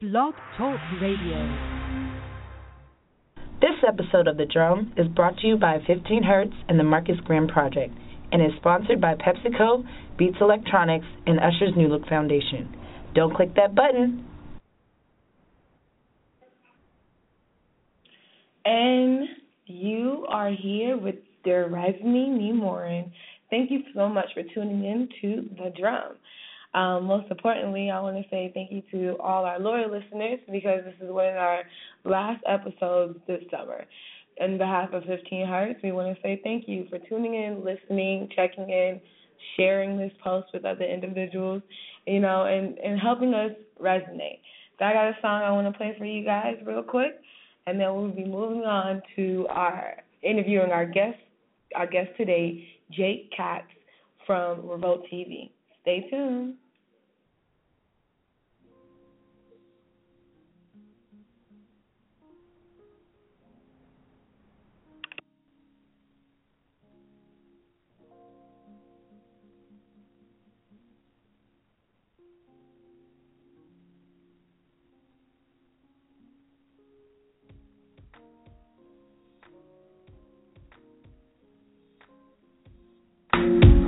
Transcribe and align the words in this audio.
Blog 0.00 0.32
Talk 0.56 0.78
Radio. 1.02 1.58
This 3.60 3.74
episode 3.84 4.28
of 4.28 4.36
The 4.36 4.46
Drum 4.46 4.92
is 4.96 5.08
brought 5.08 5.36
to 5.38 5.46
you 5.48 5.56
by 5.56 5.78
15 5.88 6.22
Hertz 6.22 6.52
and 6.68 6.78
the 6.78 6.84
Marcus 6.84 7.16
Graham 7.24 7.48
Project 7.48 7.92
and 8.30 8.40
is 8.40 8.52
sponsored 8.58 9.00
by 9.00 9.16
PepsiCo, 9.16 9.84
Beats 10.16 10.36
Electronics, 10.40 11.06
and 11.26 11.40
Usher's 11.40 11.76
New 11.76 11.88
Look 11.88 12.06
Foundation. 12.08 12.72
Don't 13.16 13.34
click 13.34 13.56
that 13.56 13.74
button. 13.74 14.24
And 18.64 19.28
you 19.66 20.26
are 20.28 20.52
here 20.52 20.96
with 20.96 21.16
Derevni 21.44 22.38
Nemorin. 22.38 23.10
Thank 23.50 23.72
you 23.72 23.80
so 23.96 24.08
much 24.08 24.26
for 24.32 24.44
tuning 24.54 24.84
in 24.84 25.08
to 25.22 25.48
The 25.56 25.72
Drum. 25.76 26.12
Um, 26.74 27.04
most 27.04 27.30
importantly, 27.30 27.90
I 27.90 28.00
want 28.00 28.16
to 28.16 28.28
say 28.30 28.50
thank 28.52 28.70
you 28.70 28.82
to 28.92 29.16
all 29.20 29.44
our 29.44 29.58
loyal 29.58 29.90
listeners 29.90 30.38
because 30.50 30.84
this 30.84 30.94
is 31.00 31.10
one 31.10 31.28
of 31.28 31.36
our 31.36 31.62
last 32.04 32.42
episodes 32.46 33.18
this 33.26 33.42
summer. 33.50 33.84
In 34.36 34.58
behalf 34.58 34.92
of 34.92 35.04
15 35.04 35.46
Hertz, 35.46 35.80
we 35.82 35.92
want 35.92 36.14
to 36.14 36.22
say 36.22 36.40
thank 36.44 36.68
you 36.68 36.86
for 36.90 36.98
tuning 37.08 37.34
in, 37.34 37.64
listening, 37.64 38.28
checking 38.36 38.68
in, 38.70 39.00
sharing 39.56 39.96
this 39.96 40.12
post 40.22 40.48
with 40.52 40.64
other 40.64 40.84
individuals, 40.84 41.62
you 42.06 42.20
know, 42.20 42.44
and, 42.44 42.78
and 42.78 43.00
helping 43.00 43.34
us 43.34 43.52
resonate. 43.80 44.40
So 44.78 44.84
I 44.84 44.92
got 44.92 45.08
a 45.08 45.16
song 45.22 45.42
I 45.42 45.50
want 45.50 45.72
to 45.72 45.76
play 45.76 45.94
for 45.98 46.04
you 46.04 46.24
guys 46.24 46.56
real 46.64 46.82
quick, 46.82 47.20
and 47.66 47.80
then 47.80 47.94
we'll 47.94 48.10
be 48.10 48.24
moving 48.24 48.62
on 48.62 49.02
to 49.16 49.46
our 49.50 49.96
interviewing 50.22 50.70
our 50.70 50.86
guest, 50.86 51.18
our 51.74 51.86
guest 51.86 52.10
today, 52.16 52.68
Jake 52.92 53.32
Katz 53.36 53.66
from 54.26 54.68
Revolt 54.68 55.04
TV. 55.12 55.50
Stay 55.88 56.06
tuned. 56.10 56.56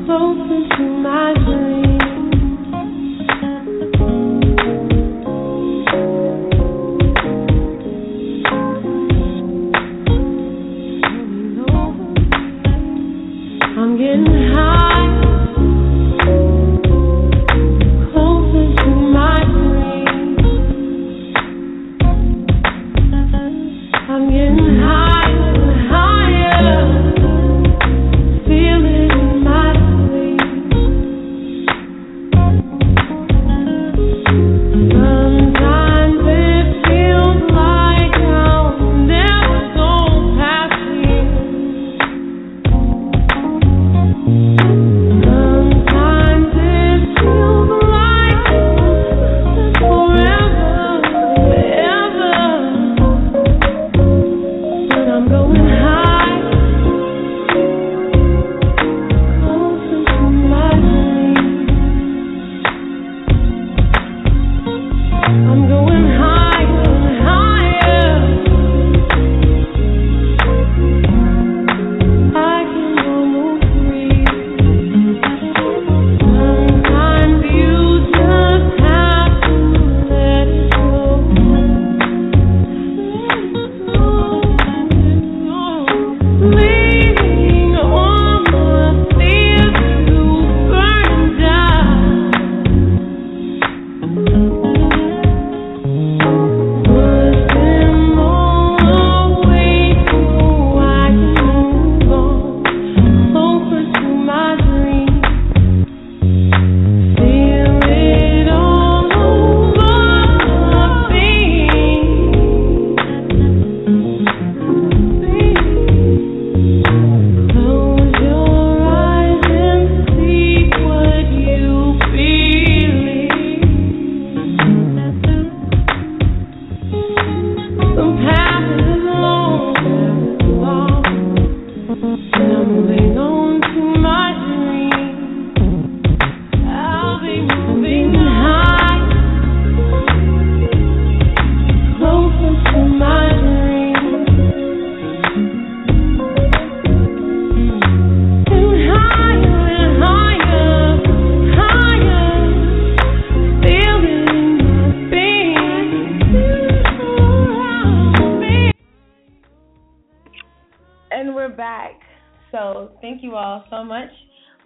Closer 0.06 0.68
to 0.78 0.82
my 1.02 1.34
dream. 1.44 1.69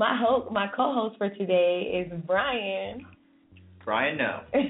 My 0.05 0.21
host, 0.21 0.53
my 0.53 0.67
co-host 0.77 1.17
for 1.17 1.31
today 1.31 2.05
is 2.05 2.13
Brian. 2.27 3.07
Brian, 3.87 4.19
no. 4.19 4.41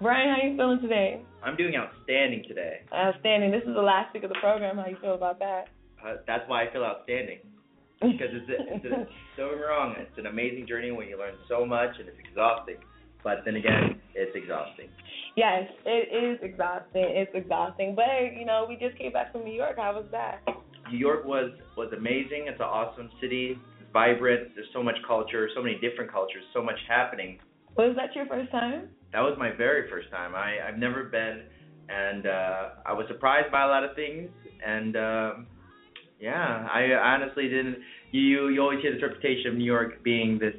Brian, 0.00 0.34
how 0.34 0.48
you 0.48 0.56
feeling 0.56 0.80
today? 0.80 1.22
I'm 1.42 1.56
doing 1.56 1.74
outstanding 1.76 2.42
today. 2.48 2.88
Outstanding. 2.90 3.50
This 3.50 3.60
is 3.68 3.74
the 3.74 3.82
last 3.82 4.14
week 4.14 4.22
of 4.22 4.30
the 4.30 4.38
program. 4.40 4.78
How 4.78 4.86
you 4.86 4.96
feel 5.02 5.14
about 5.14 5.38
that? 5.40 5.68
Uh, 6.02 6.14
that's 6.26 6.48
why 6.48 6.64
I 6.64 6.72
feel 6.72 6.84
outstanding. 6.84 7.40
Because 8.00 8.32
it's, 8.32 8.48
a, 8.48 8.76
it's 8.76 8.84
a, 8.86 9.06
don't 9.36 9.58
get 9.58 9.60
wrong, 9.60 9.94
it's 9.98 10.16
an 10.16 10.24
amazing 10.24 10.66
journey 10.66 10.90
where 10.90 11.04
you 11.04 11.18
learn 11.18 11.34
so 11.46 11.66
much 11.66 11.90
and 11.98 12.08
it's 12.08 12.18
exhausting. 12.18 12.76
But 13.22 13.44
then 13.44 13.56
again, 13.56 14.00
it's 14.14 14.34
exhausting. 14.34 14.88
Yes, 15.36 15.68
it 15.84 16.08
is 16.08 16.38
exhausting. 16.42 17.04
It's 17.12 17.32
exhausting. 17.34 17.94
But 17.94 18.40
you 18.40 18.46
know, 18.46 18.64
we 18.66 18.76
just 18.76 18.96
came 18.96 19.12
back 19.12 19.32
from 19.32 19.44
New 19.44 19.52
York. 19.52 19.76
How 19.76 19.92
was 19.92 20.06
that? 20.12 20.40
New 20.90 20.98
York 20.98 21.26
was 21.26 21.50
was 21.76 21.92
amazing. 21.92 22.46
It's 22.48 22.58
an 22.58 22.66
awesome 22.66 23.10
city. 23.20 23.58
Vibrant. 23.92 24.54
There's 24.54 24.66
so 24.72 24.82
much 24.82 24.96
culture, 25.06 25.48
so 25.54 25.62
many 25.62 25.74
different 25.76 26.10
cultures, 26.10 26.42
so 26.52 26.62
much 26.62 26.78
happening. 26.88 27.38
Was 27.76 27.96
that 27.96 28.14
your 28.14 28.26
first 28.26 28.50
time? 28.50 28.88
That 29.12 29.20
was 29.20 29.36
my 29.38 29.50
very 29.56 29.88
first 29.90 30.10
time. 30.10 30.34
I 30.34 30.56
I've 30.66 30.78
never 30.78 31.04
been, 31.04 31.42
and 31.88 32.26
uh, 32.26 32.68
I 32.86 32.92
was 32.92 33.06
surprised 33.08 33.50
by 33.52 33.64
a 33.64 33.68
lot 33.68 33.84
of 33.84 33.94
things. 33.94 34.30
And 34.64 34.96
um, 34.96 35.46
yeah, 36.20 36.66
I 36.72 36.92
honestly 36.94 37.48
didn't. 37.48 37.76
You 38.10 38.48
you 38.48 38.60
always 38.60 38.80
hear 38.80 38.92
this 38.92 39.02
reputation 39.02 39.52
of 39.52 39.54
New 39.56 39.64
York 39.64 40.02
being 40.02 40.38
this 40.38 40.54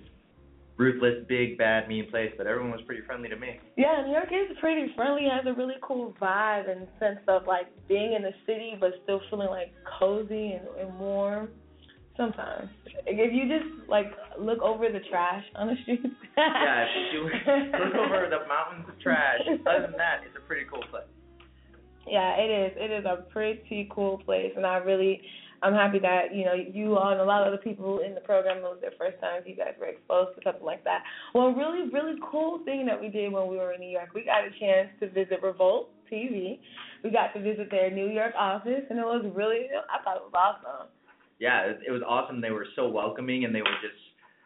ruthless, 0.78 1.24
big, 1.28 1.58
bad, 1.58 1.88
mean 1.88 2.10
place, 2.10 2.32
but 2.38 2.48
everyone 2.48 2.72
was 2.72 2.82
pretty 2.86 3.04
friendly 3.06 3.30
to 3.30 3.36
me. 3.36 3.60
Yeah, 3.78 4.04
New 4.06 4.12
York 4.12 4.30
is 4.32 4.58
pretty 4.60 4.92
friendly. 4.96 5.28
Has 5.32 5.46
a 5.46 5.54
really 5.54 5.76
cool 5.82 6.14
vibe 6.22 6.70
and 6.70 6.88
sense 7.00 7.20
of 7.28 7.46
like 7.48 7.68
being 7.88 8.14
in 8.14 8.22
the 8.24 8.34
city, 8.46 8.76
but 8.80 8.92
still 9.04 9.22
feeling 9.30 9.50
like 9.50 9.72
cozy 10.00 10.54
and, 10.54 10.68
and 10.80 11.00
warm. 11.00 11.50
Sometimes, 12.15 12.69
if 13.07 13.33
you 13.33 13.50
just 13.50 13.89
like 13.89 14.12
look 14.39 14.62
over 14.62 14.88
the 14.88 15.00
trash 15.10 15.44
on 15.56 15.68
the 15.68 15.75
streets. 15.81 16.06
yeah, 16.38 16.86
if 16.86 17.13
you 17.13 17.24
look 17.25 17.95
over 17.95 18.30
the 18.30 18.48
mountains 18.48 18.86
of 18.88 19.00
trash. 19.01 19.42
Other 19.65 19.88
than 19.88 19.98
that, 19.98 20.21
it's 20.25 20.38
a 20.38 20.48
pretty 20.48 20.65
cool 20.69 20.83
place. 20.92 21.10
Yeah, 22.07 22.36
it 22.38 22.51
is. 22.51 22.77
It 22.77 22.92
is 22.92 23.06
a 23.06 23.24
pretty 23.31 23.89
cool 23.89 24.19
place, 24.19 24.51
and 24.56 24.65
I 24.65 24.77
really, 24.77 25.21
I'm 25.63 25.74
happy 25.74 25.98
that 26.00 26.36
you 26.36 26.45
know 26.45 26.54
you 26.54 26.98
and 27.00 27.19
a 27.19 27.24
lot 27.24 27.48
of 27.48 27.51
the 27.51 27.57
people 27.57 28.00
in 28.06 28.13
the 28.13 28.21
program 28.21 28.57
it 28.57 28.63
was 28.63 28.77
their 28.81 28.94
first 28.98 29.19
time 29.19 29.42
you 29.48 29.56
guys 29.56 29.74
were 29.80 29.88
exposed 29.88 30.36
to 30.36 30.42
something 30.44 30.65
like 30.65 30.83
that. 30.83 31.01
Well, 31.33 31.50
really, 31.50 31.89
really 31.89 32.19
cool 32.30 32.60
thing 32.63 32.86
that 32.86 33.00
we 33.00 33.10
did 33.10 33.31
when 33.31 33.48
we 33.48 33.57
were 33.57 33.74
in 33.74 33.80
New 33.80 33.89
York, 33.89 34.10
we 34.13 34.24
got 34.24 34.44
a 34.45 34.51
chance 34.60 34.89
to 35.00 35.10
visit 35.10 35.42
Revolt 35.42 35.89
TV. 36.12 36.60
We 37.04 37.10
got 37.10 37.33
to 37.33 37.42
visit 37.42 37.71
their 37.71 37.89
New 37.89 38.10
York 38.10 38.33
office, 38.38 38.83
and 38.89 39.00
it 39.00 39.06
was 39.06 39.25
really, 39.33 39.65
I 39.89 40.04
thought 40.04 40.18
it 40.18 40.24
was 40.24 40.33
awesome. 40.36 40.89
Yeah, 41.44 41.75
it, 41.75 41.80
it 41.88 41.92
was 41.92 42.01
awesome. 42.07 42.40
They 42.40 42.51
were 42.51 42.66
so 42.74 42.88
welcoming, 42.88 43.44
and 43.44 43.54
they 43.54 43.60
were 43.60 43.75
just 43.84 44.00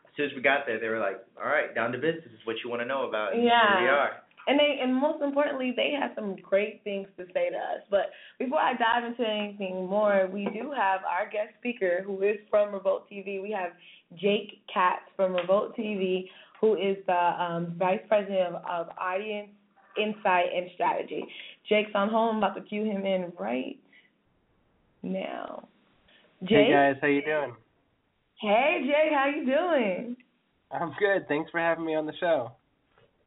as 0.09 0.11
soon 0.17 0.25
as 0.25 0.35
we 0.35 0.41
got 0.41 0.65
there, 0.65 0.79
they 0.79 0.89
were 0.89 0.97
like, 0.97 1.21
"All 1.37 1.45
right, 1.47 1.69
down 1.75 1.91
to 1.91 1.99
business. 1.99 2.25
This 2.25 2.33
is 2.33 2.45
what 2.45 2.55
you 2.63 2.71
want 2.71 2.81
to 2.81 2.87
know 2.87 3.07
about." 3.07 3.35
And 3.35 3.43
Yeah. 3.43 3.77
Here 3.77 3.83
we 3.83 3.89
are. 3.89 4.11
And 4.47 4.59
they 4.59 4.79
and 4.81 4.95
most 4.95 5.21
importantly, 5.21 5.73
they 5.75 5.91
have 5.91 6.11
some 6.15 6.37
great 6.37 6.81
things 6.83 7.07
to 7.17 7.25
say 7.35 7.51
to 7.51 7.55
us. 7.55 7.81
But 7.91 8.09
before 8.39 8.57
I 8.57 8.73
dive 8.73 9.03
into 9.03 9.29
anything 9.29 9.85
more, 9.85 10.27
we 10.33 10.45
do 10.45 10.71
have 10.75 11.01
our 11.05 11.29
guest 11.29 11.53
speaker 11.59 12.01
who 12.03 12.23
is 12.23 12.37
from 12.49 12.73
Revolt 12.73 13.07
TV. 13.11 13.39
We 13.43 13.51
have 13.51 13.73
Jake 14.15 14.61
Katz 14.73 15.03
from 15.15 15.35
Revolt 15.35 15.77
TV, 15.77 16.29
who 16.59 16.73
is 16.75 16.97
the 17.05 17.43
um, 17.43 17.75
vice 17.77 18.01
president 18.07 18.55
of, 18.55 18.55
of 18.67 18.89
audience 18.97 19.49
insight 19.97 20.47
and 20.55 20.69
strategy. 20.73 21.23
Jake's 21.69 21.91
on 21.93 22.09
home. 22.09 22.37
I'm 22.37 22.43
about 22.43 22.55
to 22.55 22.61
cue 22.61 22.85
him 22.85 23.05
in 23.05 23.33
right 23.37 23.77
now. 25.03 25.67
Jake. 26.41 26.67
Hey 26.67 26.71
guys, 26.71 26.95
how 27.01 27.07
you 27.07 27.21
doing? 27.23 27.55
Hey 28.39 28.81
Jake, 28.85 29.13
how 29.13 29.25
you 29.27 29.45
doing? 29.45 30.17
I'm 30.71 30.93
good. 30.99 31.27
Thanks 31.27 31.49
for 31.49 31.59
having 31.59 31.85
me 31.85 31.95
on 31.95 32.05
the 32.05 32.13
show. 32.19 32.51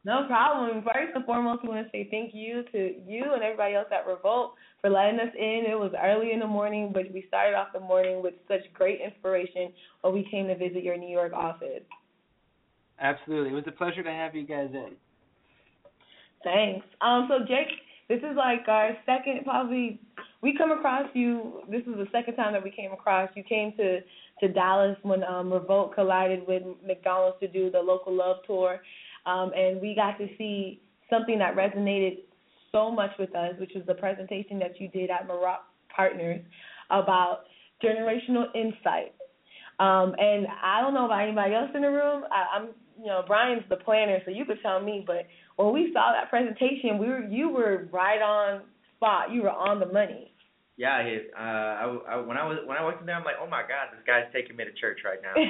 No 0.04 0.26
problem. 0.26 0.82
First 0.82 1.14
and 1.14 1.24
foremost, 1.24 1.62
we 1.62 1.68
want 1.70 1.86
to 1.86 1.90
say 1.90 2.08
thank 2.10 2.32
you 2.32 2.62
to 2.72 2.94
you 3.06 3.24
and 3.34 3.42
everybody 3.42 3.74
else 3.74 3.88
at 3.92 4.06
Revolt 4.06 4.54
for 4.80 4.88
letting 4.88 5.20
us 5.20 5.34
in. 5.36 5.64
It 5.68 5.78
was 5.78 5.92
early 6.00 6.32
in 6.32 6.40
the 6.40 6.46
morning, 6.46 6.90
but 6.94 7.12
we 7.12 7.24
started 7.28 7.54
off 7.54 7.68
the 7.74 7.80
morning 7.80 8.22
with 8.22 8.34
such 8.48 8.60
great 8.72 9.00
inspiration 9.00 9.72
when 10.00 10.14
we 10.14 10.26
came 10.30 10.46
to 10.46 10.56
visit 10.56 10.82
your 10.82 10.96
New 10.96 11.10
York 11.10 11.32
office. 11.32 11.82
Absolutely. 13.00 13.50
It 13.50 13.54
was 13.54 13.64
a 13.66 13.72
pleasure 13.72 14.02
to 14.02 14.10
have 14.10 14.34
you 14.34 14.46
guys 14.46 14.70
in. 14.72 14.92
Thanks. 16.44 16.86
Um, 17.02 17.28
so 17.28 17.44
Jake, 17.44 17.68
this 18.08 18.18
is 18.18 18.36
like 18.36 18.68
our 18.68 18.96
second 19.04 19.40
probably. 19.44 20.00
We 20.42 20.56
come 20.56 20.70
across 20.72 21.06
you. 21.12 21.62
This 21.70 21.82
is 21.82 21.94
the 21.96 22.06
second 22.12 22.36
time 22.36 22.54
that 22.54 22.64
we 22.64 22.70
came 22.70 22.92
across 22.92 23.28
you. 23.34 23.42
Came 23.42 23.72
to 23.76 24.00
to 24.40 24.48
Dallas 24.48 24.96
when 25.02 25.22
um, 25.24 25.52
Revolt 25.52 25.94
collided 25.94 26.46
with 26.48 26.62
McDonald's 26.86 27.36
to 27.40 27.48
do 27.48 27.70
the 27.70 27.78
local 27.78 28.14
love 28.16 28.38
tour, 28.46 28.80
um, 29.26 29.52
and 29.54 29.80
we 29.80 29.94
got 29.94 30.16
to 30.16 30.26
see 30.38 30.80
something 31.10 31.38
that 31.38 31.54
resonated 31.56 32.20
so 32.72 32.90
much 32.90 33.10
with 33.18 33.34
us, 33.34 33.52
which 33.58 33.72
was 33.74 33.84
the 33.86 33.94
presentation 33.94 34.58
that 34.60 34.80
you 34.80 34.88
did 34.88 35.10
at 35.10 35.28
Moroch 35.28 35.58
Partners 35.94 36.40
about 36.90 37.40
generational 37.82 38.46
insight. 38.54 39.12
Um, 39.78 40.14
and 40.18 40.46
I 40.62 40.80
don't 40.80 40.94
know 40.94 41.06
about 41.06 41.22
anybody 41.22 41.54
else 41.54 41.70
in 41.74 41.82
the 41.82 41.90
room. 41.90 42.24
I, 42.30 42.58
I'm, 42.58 42.68
you 42.98 43.06
know, 43.06 43.24
Brian's 43.26 43.64
the 43.68 43.76
planner, 43.76 44.18
so 44.24 44.30
you 44.30 44.44
could 44.44 44.58
tell 44.62 44.80
me. 44.80 45.04
But 45.06 45.26
when 45.56 45.72
we 45.72 45.90
saw 45.92 46.12
that 46.12 46.30
presentation, 46.30 46.98
we 46.98 47.08
were, 47.08 47.24
you 47.24 47.48
were 47.48 47.88
right 47.90 48.20
on 48.20 48.62
spot. 49.00 49.32
You 49.32 49.42
were 49.42 49.50
on 49.50 49.80
the 49.80 49.86
money. 49.86 50.32
Yeah, 50.76 51.02
he, 51.04 51.18
uh, 51.36 51.42
I, 51.42 51.98
I, 52.08 52.16
when 52.16 52.36
I 52.36 52.46
was 52.46 52.58
when 52.64 52.78
I 52.78 52.82
walked 52.82 53.00
in 53.00 53.06
there, 53.06 53.16
I'm 53.16 53.24
like, 53.24 53.34
oh 53.40 53.46
my 53.46 53.62
god, 53.62 53.92
this 53.92 54.00
guy's 54.06 54.32
taking 54.32 54.56
me 54.56 54.64
to 54.64 54.72
church 54.72 55.00
right 55.04 55.18
now. 55.20 55.34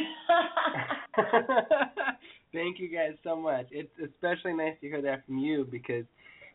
Thank 2.53 2.81
you 2.81 2.89
guys 2.89 3.15
so 3.23 3.37
much. 3.37 3.67
It's 3.71 3.93
especially 4.03 4.55
nice 4.55 4.75
to 4.81 4.89
hear 4.89 5.03
that 5.03 5.25
from 5.27 5.39
you 5.39 5.69
because 5.71 6.05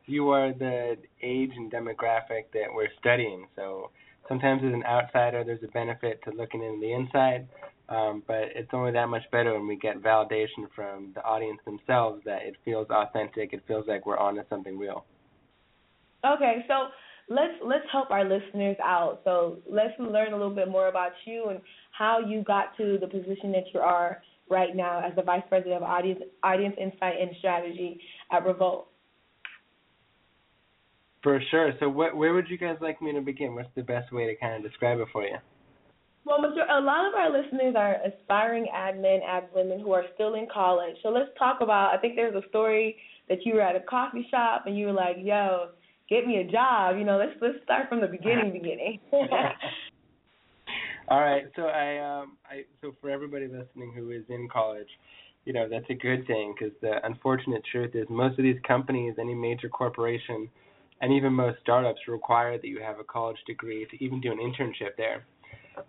you 0.07 0.30
are 0.30 0.51
the 0.51 0.97
age 1.24 1.51
and 1.56 1.71
demographic 1.71 2.51
that 2.53 2.68
we're 2.74 2.89
studying. 3.00 3.47
So 3.56 3.92
sometimes 4.27 4.62
as 4.65 4.74
an 4.74 4.83
outsider, 4.83 5.45
there's 5.45 5.63
a 5.63 5.71
benefit 5.71 6.21
to 6.25 6.31
looking 6.31 6.62
into 6.62 6.81
the 6.81 6.92
inside, 6.92 7.47
um, 7.88 8.24
but 8.27 8.51
it's 8.56 8.74
only 8.74 8.92
that 8.92 9.07
much 9.07 9.24
better 9.31 9.53
when 9.53 9.68
we 9.68 9.77
get 9.77 10.03
validation 10.03 10.68
from 10.75 11.13
the 11.15 11.24
audience 11.24 11.59
themselves 11.63 12.21
that 12.25 12.42
it 12.44 12.57
feels 12.65 12.89
authentic. 12.89 13.53
It 13.53 13.63
feels 13.69 13.88
like 13.88 14.06
we're 14.06 14.18
onto 14.18 14.42
something 14.50 14.77
real. 14.77 15.06
Okay, 16.25 16.66
so 16.68 16.88
let's 17.30 17.54
let's 17.63 17.86
help 17.92 18.12
our 18.12 18.24
listeners 18.24 18.77
out. 18.83 19.22
So 19.24 19.60
let's 19.69 19.94
learn 20.00 20.33
a 20.33 20.38
little 20.38 20.54
bit 20.54 20.69
more 20.69 20.88
about 20.88 21.12
you 21.25 21.50
and 21.50 21.60
how 21.92 22.19
you 22.19 22.44
got 22.44 22.75
to 22.77 22.98
the 23.00 23.07
position 23.07 23.51
that 23.51 23.66
you 23.74 23.80
are 23.80 24.22
right 24.50 24.75
now 24.75 25.06
as 25.06 25.16
the 25.16 25.22
vice 25.22 25.44
president 25.50 25.77
of 25.77 25.83
audience 25.83 26.22
audience 26.44 26.75
insight 26.80 27.16
and 27.19 27.31
strategy 27.39 28.00
at 28.31 28.45
Revolt. 28.45 28.88
For 31.24 31.42
sure. 31.50 31.74
So 31.80 31.89
what, 31.89 32.16
where 32.16 32.36
would 32.36 32.48
you 32.50 32.57
guys 32.57 32.78
like 32.81 33.01
me 33.01 33.12
to 33.13 33.21
begin? 33.21 33.56
What's 33.56 33.69
the 33.75 33.81
best 33.81 34.12
way 34.12 34.28
to 34.28 34.36
kind 34.36 34.56
of 34.56 34.69
describe 34.69 35.00
it 35.00 35.07
for 35.12 35.24
you? 35.24 35.38
Well, 36.24 36.38
a 36.38 36.81
lot 36.81 37.07
of 37.07 37.16
our 37.16 37.31
listeners 37.31 37.75
are 37.75 37.98
aspiring 38.06 38.68
ad 38.74 39.00
men, 39.00 39.21
ad 39.28 39.45
women 39.54 39.80
who 39.80 39.92
are 39.94 40.04
still 40.13 40.36
in 40.36 40.48
college. 40.54 40.95
So 41.01 41.10
let's 41.10 41.30
talk 41.38 41.62
about. 41.62 41.95
I 41.95 41.98
think 41.98 42.16
there's 42.16 42.36
a 42.36 42.48
story 42.50 42.95
that 43.28 43.39
you 43.44 43.56
were 43.56 43.62
at 43.62 43.75
a 43.75 43.80
coffee 43.80 44.28
shop 44.30 44.63
and 44.68 44.78
you 44.78 44.88
were 44.88 44.94
like, 44.94 45.18
"Yo, 45.19 45.69
get 46.10 46.25
me 46.25 46.38
a 46.38 46.44
job." 46.52 46.98
You 46.98 47.04
know, 47.04 47.18
let's 47.18 47.36
let's 47.42 47.63
start 47.63 47.90
from 47.90 48.02
the 48.02 48.07
beginning, 48.07 48.52
beginning. 48.52 49.00
All 51.07 51.19
right. 51.19 51.46
So 51.56 51.63
I 51.63 52.22
um 52.22 52.38
I 52.50 52.66
so 52.81 52.96
for 53.02 53.10
everybody 53.10 53.48
listening 53.48 53.94
who 53.96 54.12
is 54.12 54.24
in 54.30 54.48
college, 54.52 54.88
you 55.46 55.54
know, 55.54 55.68
that's 55.69 55.90
a 55.90 55.94
good 55.94 56.25
thing 56.25 56.56
because 56.57 56.74
the 56.81 57.06
unfortunate 57.06 57.63
truth 57.72 57.96
is 57.96 58.07
most 58.10 58.40
of 58.40 58.44
these 58.44 58.60
companies, 58.68 59.16
any 59.19 59.36
major 59.36 59.69
corporation, 59.69 60.50
and 61.02 61.13
even 61.13 61.34
most 61.34 61.60
startups 61.62 62.00
require 62.07 62.57
that 62.57 62.68
you 62.68 62.80
have 62.81 63.00
a 63.00 63.04
college 63.04 63.38
degree 63.46 63.86
to 63.92 64.04
even 64.04 64.19
do 64.19 64.31
an 64.31 64.40
internship 64.40 64.96
there. 64.98 65.25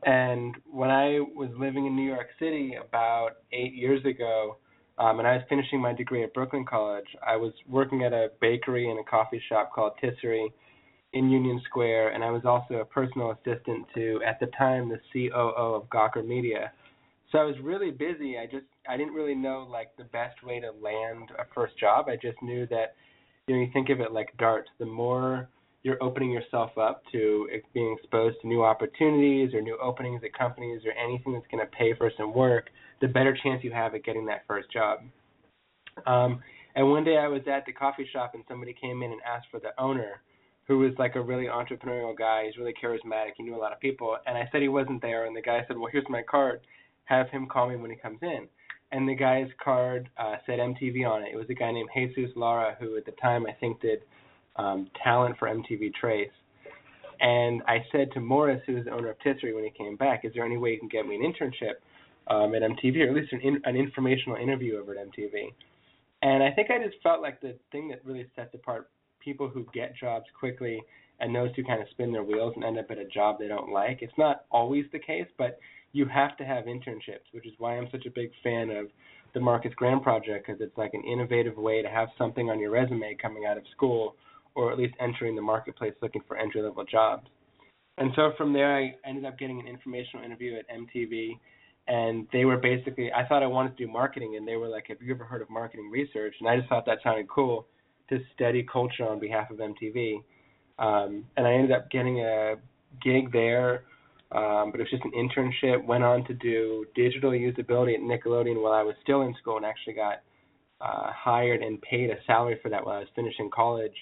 And 0.05 0.57
when 0.71 0.91
I 0.91 1.21
was 1.35 1.49
living 1.59 1.87
in 1.87 1.97
New 1.97 2.07
York 2.07 2.29
City 2.39 2.75
about 2.75 3.37
eight 3.53 3.73
years 3.73 4.05
ago, 4.05 4.59
um, 4.99 5.19
and 5.19 5.29
I 5.29 5.35
was 5.35 5.43
finishing 5.49 5.81
my 5.81 5.93
degree 5.93 6.25
at 6.25 6.33
Brooklyn 6.33 6.65
College, 6.65 7.07
I 7.27 7.37
was 7.37 7.53
working 7.69 8.03
at 8.03 8.13
a 8.13 8.29
bakery 8.41 8.91
and 8.91 8.99
a 8.99 9.05
coffee 9.05 9.43
shop 9.49 9.73
called 9.75 9.93
Tisserie 10.01 10.53
in 11.13 11.31
Union 11.31 11.61
Square, 11.67 12.13
and 12.13 12.25
I 12.25 12.31
was 12.31 12.43
also 12.45 12.81
a 12.81 12.85
personal 12.85 13.33
assistant 13.33 13.87
to, 13.95 14.21
at 14.27 14.41
the 14.41 14.47
time, 14.59 14.89
the 14.89 15.01
COO 15.13 15.75
of 15.75 15.89
Gawker 15.89 16.27
Media. 16.27 16.73
So 17.33 17.39
I 17.39 17.45
was 17.45 17.57
really 17.63 17.91
busy. 17.91 18.39
I 18.39 18.47
just 18.47 18.67
I 18.89 18.97
didn't 18.97 19.15
really 19.15 19.35
know 19.35 19.67
like 19.69 19.97
the 19.97 20.05
best 20.05 20.43
way 20.45 20.61
to 20.61 20.71
land 20.71 21.31
a 21.39 21.45
first 21.55 21.79
job. 21.79 22.07
I 22.09 22.17
just 22.17 22.41
knew 22.41 22.67
that 22.69 22.95
you 23.47 23.57
know 23.57 23.63
you 23.63 23.71
think 23.73 23.89
of 23.91 24.01
it 24.01 24.13
like 24.13 24.29
darts. 24.39 24.71
The 24.79 24.87
more 24.87 25.49
you're 25.83 26.03
opening 26.03 26.31
yourself 26.31 26.77
up 26.79 27.03
to 27.13 27.49
being 27.73 27.97
exposed 27.99 28.37
to 28.43 28.49
new 28.49 28.65
opportunities 28.65 29.55
or 29.55 29.61
new 29.61 29.79
openings 29.83 30.23
at 30.25 30.37
companies 30.37 30.83
or 30.85 30.93
anything 30.93 31.33
that's 31.33 31.47
going 31.51 31.65
to 31.65 31.71
pay 31.77 31.95
for 31.95 32.11
some 32.17 32.35
work, 32.35 32.71
the 33.01 33.09
better 33.09 33.37
chance 33.43 33.63
you 33.63 33.73
have 33.73 33.95
at 33.95 34.05
getting 34.05 34.27
that 34.27 34.43
first 34.47 34.71
job. 34.73 35.01
Um, 36.07 36.41
and 36.75 36.91
one 36.91 37.05
day 37.05 37.17
I 37.17 37.29
was 37.29 37.43
at 37.51 37.65
the 37.67 37.73
coffee 37.73 38.09
shop 38.13 38.33
and 38.35 38.45
somebody 38.49 38.75
came 38.79 39.03
in 39.03 39.13
and 39.13 39.21
asked 39.27 39.47
for 39.51 39.61
the 39.61 39.79
owner, 39.79 40.21
who 40.67 40.79
was 40.79 40.93
like 40.99 41.15
a 41.15 41.21
really 41.21 41.47
entrepreneurial 41.47 42.17
guy. 42.17 42.45
He's 42.47 42.57
really 42.59 42.75
charismatic. 42.83 43.33
He 43.37 43.43
knew 43.43 43.55
a 43.55 43.59
lot 43.59 43.73
of 43.73 43.81
people. 43.81 44.17
And 44.27 44.37
I 44.37 44.49
said 44.51 44.63
he 44.63 44.69
wasn't 44.69 45.01
there. 45.01 45.27
And 45.27 45.37
the 45.37 45.43
guy 45.43 45.65
said, 45.67 45.79
"Well, 45.79 45.91
here's 45.91 46.09
my 46.09 46.23
card. 46.23 46.61
Have 47.05 47.29
him 47.31 47.47
call 47.47 47.69
me 47.69 47.77
when 47.77 47.91
he 47.91 47.97
comes 47.97 48.19
in." 48.23 48.49
And 48.93 49.09
the 49.09 49.15
guy's 49.15 49.49
card 49.63 50.09
uh, 50.19 50.37
said 50.45 50.59
MTV 50.59 51.09
on 51.09 51.23
it. 51.23 51.31
It 51.33 51.37
was 51.37 51.49
a 51.51 51.55
guy 51.55 51.73
named 51.73 51.91
Jesus 51.95 52.31
Lara, 52.37 52.77
who 52.79 52.97
at 52.97 53.05
the 53.05 53.13
time 53.13 53.47
I 53.47 53.53
think 53.53 53.81
did 53.81 54.01
um, 54.57 54.89
talent 55.03 55.37
for 55.39 55.49
MTV 55.49 55.93
Tr3s. 56.03 56.31
And 57.21 57.63
I 57.67 57.85
said 57.91 58.13
to 58.13 58.21
Morris, 58.21 58.61
who 58.67 58.75
was 58.75 58.85
the 58.85 58.91
owner 58.91 59.11
of 59.11 59.19
Tisserie, 59.21 59.55
when 59.55 59.65
he 59.65 59.71
came 59.71 59.97
back, 59.97 60.25
"Is 60.25 60.33
there 60.35 60.45
any 60.45 60.57
way 60.57 60.73
you 60.73 60.79
can 60.79 60.89
get 60.89 61.07
me 61.07 61.15
an 61.15 61.23
internship 61.23 61.77
um, 62.29 62.55
at 62.55 62.63
MTV, 62.63 63.05
or 63.05 63.09
at 63.09 63.15
least 63.15 63.33
an, 63.33 63.41
in, 63.41 63.61
an 63.65 63.77
informational 63.77 64.37
interview 64.37 64.79
over 64.79 64.93
at 64.93 65.07
MTV?" 65.09 65.53
And 66.23 66.43
I 66.43 66.51
think 66.51 66.71
I 66.71 66.83
just 66.83 67.01
felt 67.03 67.21
like 67.21 67.41
the 67.41 67.57
thing 67.73 67.89
that 67.89 68.05
really 68.05 68.27
sets 68.35 68.55
apart 68.55 68.91
people 69.21 69.49
who 69.49 69.67
get 69.75 69.97
jobs 69.97 70.27
quickly 70.39 70.83
and 71.21 71.35
those 71.35 71.51
who 71.57 71.65
kind 71.65 71.81
of 71.81 71.89
spin 71.91 72.13
their 72.13 72.23
wheels 72.23 72.53
and 72.57 72.65
end 72.65 72.79
up 72.79 72.91
at 72.91 72.99
a 72.99 73.05
job 73.07 73.39
they 73.39 73.49
don't 73.49 73.71
like. 73.71 73.99
It's 74.03 74.17
not 74.19 74.45
always 74.51 74.85
the 74.93 74.99
case, 74.99 75.27
but 75.39 75.59
you 75.93 76.07
have 76.07 76.37
to 76.37 76.45
have 76.45 76.65
internships, 76.65 77.27
which 77.33 77.47
is 77.47 77.55
why 77.59 77.77
I'm 77.77 77.89
such 77.91 78.07
a 78.07 78.11
big 78.11 78.31
fan 78.43 78.71
of 78.71 78.87
the 79.35 79.41
Marcus 79.41 79.73
Graham 79.77 80.01
Project 80.01 80.47
because 80.47 80.61
it's 80.61 80.77
like 80.77 80.95
an 80.95 81.03
innovative 81.05 81.57
way 81.57 81.83
to 81.83 81.89
have 81.89 82.09
something 82.17 82.51
on 82.51 82.59
your 82.59 82.71
resume 82.71 83.17
coming 83.21 83.45
out 83.47 83.57
of 83.57 83.65
school 83.75 84.15
or 84.55 84.73
at 84.73 84.79
least 84.79 84.95
entering 85.01 85.37
the 85.37 85.43
marketplace 85.43 85.95
looking 86.03 86.23
for 86.27 86.37
entry 86.37 86.63
level 86.63 86.85
jobs. 86.85 87.27
And 87.99 88.11
so 88.15 88.33
from 88.37 88.53
there, 88.53 88.77
I 88.77 88.95
ended 89.07 89.25
up 89.25 89.39
getting 89.39 89.61
an 89.61 89.67
informational 89.67 90.25
interview 90.25 90.57
at 90.59 90.67
MTV. 90.69 91.39
And 91.89 92.27
they 92.33 92.45
were 92.45 92.57
basically 92.57 93.13
I 93.13 93.27
thought 93.27 93.43
I 93.43 93.47
wanted 93.47 93.77
to 93.77 93.87
do 93.87 93.91
marketing 93.91 94.37
and 94.37 94.47
they 94.47 94.57
were 94.57 94.69
like, 94.69 94.87
Have 94.89 95.01
you 95.01 95.15
ever 95.15 95.25
heard 95.25 95.43
of 95.43 95.51
marketing 95.51 95.91
research? 95.91 96.35
And 96.41 96.49
I 96.49 96.57
just 96.57 96.69
thought 96.69 96.87
that 96.87 96.99
sounded 97.03 97.29
cool 97.29 97.67
to 98.11 98.19
study 98.35 98.67
culture 98.71 99.09
on 99.09 99.19
behalf 99.19 99.51
of 99.51 99.59
MTV. 99.59 100.23
Um 100.79 101.25
and 101.37 101.47
I 101.47 101.53
ended 101.53 101.73
up 101.73 101.91
getting 101.91 102.21
a 102.21 102.57
gig 103.03 103.33
there. 103.33 103.85
Um, 104.33 104.73
but 104.73 104.81
it 104.81 104.85
was 104.85 104.91
just 104.91 105.05
an 105.05 105.13
internship. 105.13 105.85
Went 105.85 106.03
on 106.03 106.25
to 106.25 106.35
do 106.35 106.85
digital 106.97 107.31
usability 107.31 107.95
at 107.95 108.01
Nickelodeon 108.01 108.61
while 108.61 108.73
I 108.73 108.83
was 108.83 108.97
still 109.03 109.23
in 109.23 109.35
school, 109.41 109.57
and 109.57 109.65
actually 109.65 109.95
got 109.95 110.23
uh, 110.81 111.13
hired 111.13 111.63
and 111.63 111.81
paid 111.81 112.11
a 112.11 112.17
salary 112.27 112.59
for 112.61 112.69
that 112.71 112.85
while 112.85 112.97
I 112.97 113.01
was 113.01 113.09
finishing 113.15 113.51
college. 113.55 113.95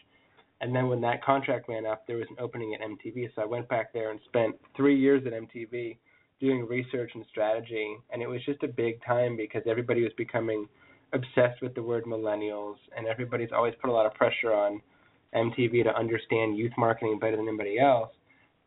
And 0.60 0.74
then 0.74 0.88
when 0.88 1.00
that 1.02 1.22
contract 1.22 1.68
ran 1.68 1.84
up, 1.84 2.06
there 2.06 2.16
was 2.16 2.26
an 2.30 2.36
opening 2.38 2.74
at 2.74 2.80
MTV, 2.80 3.28
so 3.34 3.42
I 3.42 3.44
went 3.44 3.68
back 3.68 3.92
there 3.92 4.10
and 4.10 4.20
spent 4.24 4.56
three 4.76 4.98
years 4.98 5.22
at 5.26 5.34
MTV 5.34 5.98
doing 6.40 6.66
research 6.66 7.12
and 7.14 7.24
strategy. 7.30 7.96
And 8.12 8.22
it 8.22 8.28
was 8.28 8.44
just 8.44 8.62
a 8.62 8.68
big 8.68 9.04
time 9.04 9.36
because 9.36 9.62
everybody 9.66 10.02
was 10.02 10.12
becoming 10.16 10.68
obsessed 11.12 11.62
with 11.62 11.74
the 11.74 11.82
word 11.82 12.04
millennials, 12.04 12.76
and 12.96 13.06
everybody's 13.06 13.50
always 13.54 13.74
put 13.80 13.90
a 13.90 13.92
lot 13.92 14.06
of 14.06 14.14
pressure 14.14 14.52
on 14.52 14.80
MTV 15.34 15.84
to 15.84 15.96
understand 15.96 16.56
youth 16.56 16.72
marketing 16.76 17.18
better 17.18 17.36
than 17.36 17.48
anybody 17.48 17.78
else. 17.78 18.10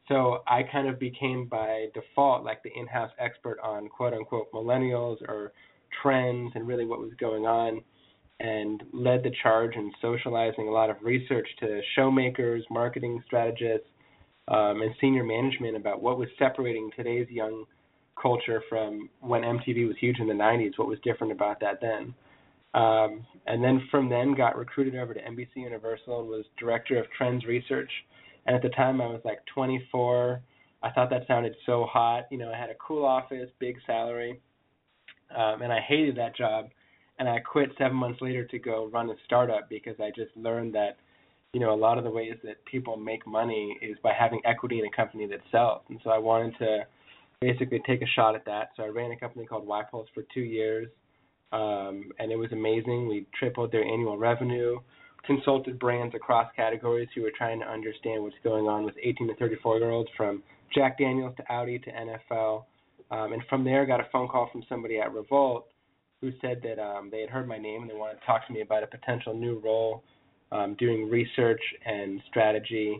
So 0.07 0.43
I 0.47 0.61
kind 0.63 0.87
of 0.87 0.99
became 0.99 1.47
by 1.47 1.87
default 1.93 2.45
like 2.45 2.63
the 2.63 2.71
in-house 2.73 3.11
expert 3.19 3.57
on 3.61 3.89
quote 3.89 4.13
unquote 4.13 4.51
millennials 4.53 5.21
or 5.27 5.51
trends 6.01 6.51
and 6.55 6.67
really 6.67 6.85
what 6.85 6.99
was 6.99 7.11
going 7.19 7.45
on 7.45 7.81
and 8.39 8.83
led 8.93 9.23
the 9.23 9.31
charge 9.41 9.75
in 9.75 9.91
socializing 10.01 10.67
a 10.67 10.71
lot 10.71 10.89
of 10.89 10.97
research 11.01 11.47
to 11.59 11.81
showmakers, 11.97 12.61
marketing 12.69 13.21
strategists, 13.25 13.87
um, 14.47 14.81
and 14.81 14.93
senior 14.99 15.23
management 15.23 15.75
about 15.75 16.01
what 16.01 16.17
was 16.17 16.29
separating 16.39 16.89
today's 16.95 17.27
young 17.29 17.65
culture 18.21 18.63
from 18.69 19.09
when 19.21 19.41
MTV 19.41 19.87
was 19.87 19.95
huge 19.99 20.19
in 20.19 20.27
the 20.27 20.33
90s, 20.33 20.77
what 20.77 20.87
was 20.87 20.99
different 21.03 21.33
about 21.33 21.59
that 21.59 21.79
then. 21.81 22.13
Um, 22.73 23.25
and 23.45 23.63
then 23.63 23.87
from 23.89 24.09
then 24.09 24.35
got 24.35 24.57
recruited 24.57 24.95
over 24.95 25.13
to 25.13 25.19
NBC 25.21 25.47
Universal 25.55 26.21
and 26.21 26.29
was 26.29 26.45
director 26.59 26.99
of 26.99 27.05
trends 27.17 27.45
research. 27.45 27.89
And 28.45 28.55
at 28.55 28.61
the 28.61 28.69
time 28.69 29.01
I 29.01 29.07
was 29.07 29.21
like 29.23 29.39
24. 29.53 30.41
I 30.83 30.91
thought 30.91 31.09
that 31.09 31.25
sounded 31.27 31.55
so 31.65 31.85
hot. 31.85 32.27
You 32.29 32.37
know, 32.37 32.51
I 32.51 32.57
had 32.57 32.69
a 32.69 32.75
cool 32.75 33.03
office, 33.03 33.49
big 33.59 33.77
salary, 33.85 34.39
um, 35.35 35.61
and 35.61 35.73
I 35.73 35.79
hated 35.81 36.15
that 36.17 36.35
job. 36.35 36.69
And 37.19 37.27
I 37.27 37.39
quit 37.39 37.71
seven 37.79 37.97
months 37.97 38.21
later 38.21 38.45
to 38.45 38.59
go 38.59 38.89
run 38.93 39.09
a 39.09 39.15
startup 39.25 39.69
because 39.69 39.95
I 39.99 40.11
just 40.15 40.35
learned 40.37 40.75
that, 40.75 40.97
you 41.53 41.59
know, 41.59 41.73
a 41.73 41.75
lot 41.75 41.97
of 41.97 42.03
the 42.03 42.09
ways 42.09 42.35
that 42.43 42.63
people 42.65 42.97
make 42.97 43.25
money 43.25 43.77
is 43.81 43.97
by 44.03 44.13
having 44.17 44.41
equity 44.45 44.79
in 44.79 44.85
a 44.85 44.95
company 44.95 45.25
that 45.27 45.39
sells. 45.51 45.81
And 45.89 45.99
so 46.03 46.09
I 46.09 46.17
wanted 46.17 46.57
to 46.59 46.79
basically 47.41 47.81
take 47.87 48.01
a 48.01 48.07
shot 48.15 48.35
at 48.35 48.45
that. 48.45 48.69
So 48.75 48.83
I 48.83 48.87
ran 48.87 49.11
a 49.11 49.17
company 49.17 49.45
called 49.45 49.67
YPulse 49.67 50.07
for 50.13 50.23
two 50.33 50.41
years 50.41 50.87
um, 51.51 52.11
and 52.19 52.31
it 52.31 52.35
was 52.35 52.51
amazing. 52.51 53.07
We 53.07 53.25
tripled 53.37 53.71
their 53.71 53.83
annual 53.83 54.17
revenue, 54.17 54.79
consulted 55.25 55.79
brands 55.79 56.13
across 56.15 56.51
categories 56.55 57.07
who 57.15 57.21
were 57.21 57.31
trying 57.37 57.59
to 57.59 57.65
understand 57.65 58.23
what's 58.23 58.35
going 58.43 58.67
on 58.67 58.83
with 58.83 58.95
18 59.01 59.27
to 59.27 59.35
34 59.35 59.79
year 59.79 59.91
olds, 59.91 60.09
from 60.17 60.43
Jack 60.73 60.97
Daniels 60.97 61.35
to 61.37 61.51
Audi 61.51 61.79
to 61.79 61.91
NFL, 61.91 62.65
um, 63.11 63.31
and 63.31 63.41
from 63.49 63.63
there 63.63 63.85
got 63.85 64.01
a 64.01 64.07
phone 64.11 64.27
call 64.27 64.49
from 64.51 64.63
somebody 64.67 64.99
at 64.99 65.13
Revolt 65.13 65.67
who 66.19 66.31
said 66.41 66.59
that 66.63 66.81
um, 66.81 67.09
they 67.11 67.21
had 67.21 67.29
heard 67.29 67.47
my 67.47 67.57
name 67.57 67.83
and 67.83 67.89
they 67.89 67.95
wanted 67.95 68.19
to 68.19 68.25
talk 68.25 68.45
to 68.47 68.53
me 68.53 68.61
about 68.61 68.83
a 68.83 68.87
potential 68.87 69.33
new 69.33 69.61
role 69.63 70.03
um, 70.51 70.75
doing 70.79 71.09
research 71.09 71.61
and 71.85 72.21
strategy 72.29 72.99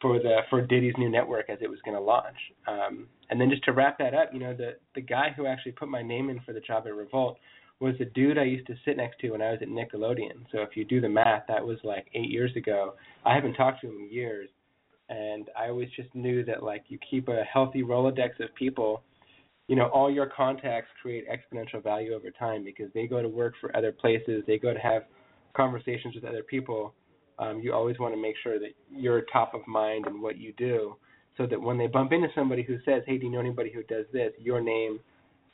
for 0.00 0.18
the 0.18 0.38
for 0.48 0.60
Diddy's 0.62 0.94
new 0.98 1.10
network 1.10 1.50
as 1.50 1.58
it 1.60 1.68
was 1.68 1.78
going 1.84 1.96
to 1.96 2.02
launch. 2.02 2.36
Um, 2.66 3.06
and 3.28 3.40
then 3.40 3.50
just 3.50 3.64
to 3.64 3.72
wrap 3.72 3.98
that 3.98 4.14
up, 4.14 4.30
you 4.32 4.40
know, 4.40 4.54
the 4.54 4.76
the 4.94 5.00
guy 5.00 5.32
who 5.36 5.46
actually 5.46 5.72
put 5.72 5.88
my 5.88 6.02
name 6.02 6.30
in 6.30 6.40
for 6.40 6.52
the 6.52 6.60
job 6.60 6.84
at 6.86 6.94
Revolt 6.94 7.38
was 7.80 7.94
the 7.98 8.04
dude 8.06 8.38
I 8.38 8.44
used 8.44 8.66
to 8.66 8.74
sit 8.84 8.96
next 8.96 9.18
to 9.20 9.30
when 9.30 9.40
I 9.40 9.52
was 9.52 9.60
at 9.62 9.68
Nickelodeon. 9.68 10.44
So 10.52 10.60
if 10.60 10.76
you 10.76 10.84
do 10.84 11.00
the 11.00 11.08
math, 11.08 11.44
that 11.48 11.64
was 11.64 11.78
like 11.82 12.06
eight 12.14 12.30
years 12.30 12.54
ago. 12.54 12.94
I 13.24 13.34
haven't 13.34 13.54
talked 13.54 13.80
to 13.80 13.88
him 13.88 13.96
in 14.00 14.12
years, 14.12 14.50
and 15.08 15.48
I 15.58 15.68
always 15.68 15.88
just 15.96 16.14
knew 16.14 16.44
that 16.44 16.62
like 16.62 16.84
you 16.88 16.98
keep 17.10 17.28
a 17.28 17.42
healthy 17.50 17.82
Rolodex 17.82 18.38
of 18.40 18.54
people. 18.54 19.02
You 19.66 19.76
know, 19.76 19.86
all 19.86 20.10
your 20.10 20.26
contacts 20.26 20.90
create 21.00 21.24
exponential 21.28 21.82
value 21.82 22.12
over 22.12 22.30
time 22.30 22.64
because 22.64 22.90
they 22.92 23.06
go 23.06 23.22
to 23.22 23.28
work 23.28 23.54
for 23.60 23.74
other 23.76 23.92
places, 23.92 24.42
they 24.46 24.58
go 24.58 24.74
to 24.74 24.80
have 24.80 25.04
conversations 25.54 26.14
with 26.14 26.24
other 26.24 26.42
people. 26.42 26.94
Um, 27.38 27.60
you 27.60 27.72
always 27.72 27.98
want 27.98 28.14
to 28.14 28.20
make 28.20 28.34
sure 28.42 28.58
that 28.58 28.70
you're 28.90 29.22
top 29.32 29.54
of 29.54 29.66
mind 29.66 30.06
in 30.06 30.20
what 30.20 30.38
you 30.38 30.52
do, 30.56 30.96
so 31.36 31.46
that 31.46 31.60
when 31.60 31.78
they 31.78 31.86
bump 31.86 32.12
into 32.12 32.28
somebody 32.34 32.62
who 32.62 32.78
says, 32.84 33.02
"Hey, 33.06 33.18
do 33.18 33.26
you 33.26 33.32
know 33.32 33.40
anybody 33.40 33.70
who 33.72 33.82
does 33.84 34.06
this?" 34.12 34.32
your 34.38 34.60
name 34.60 35.00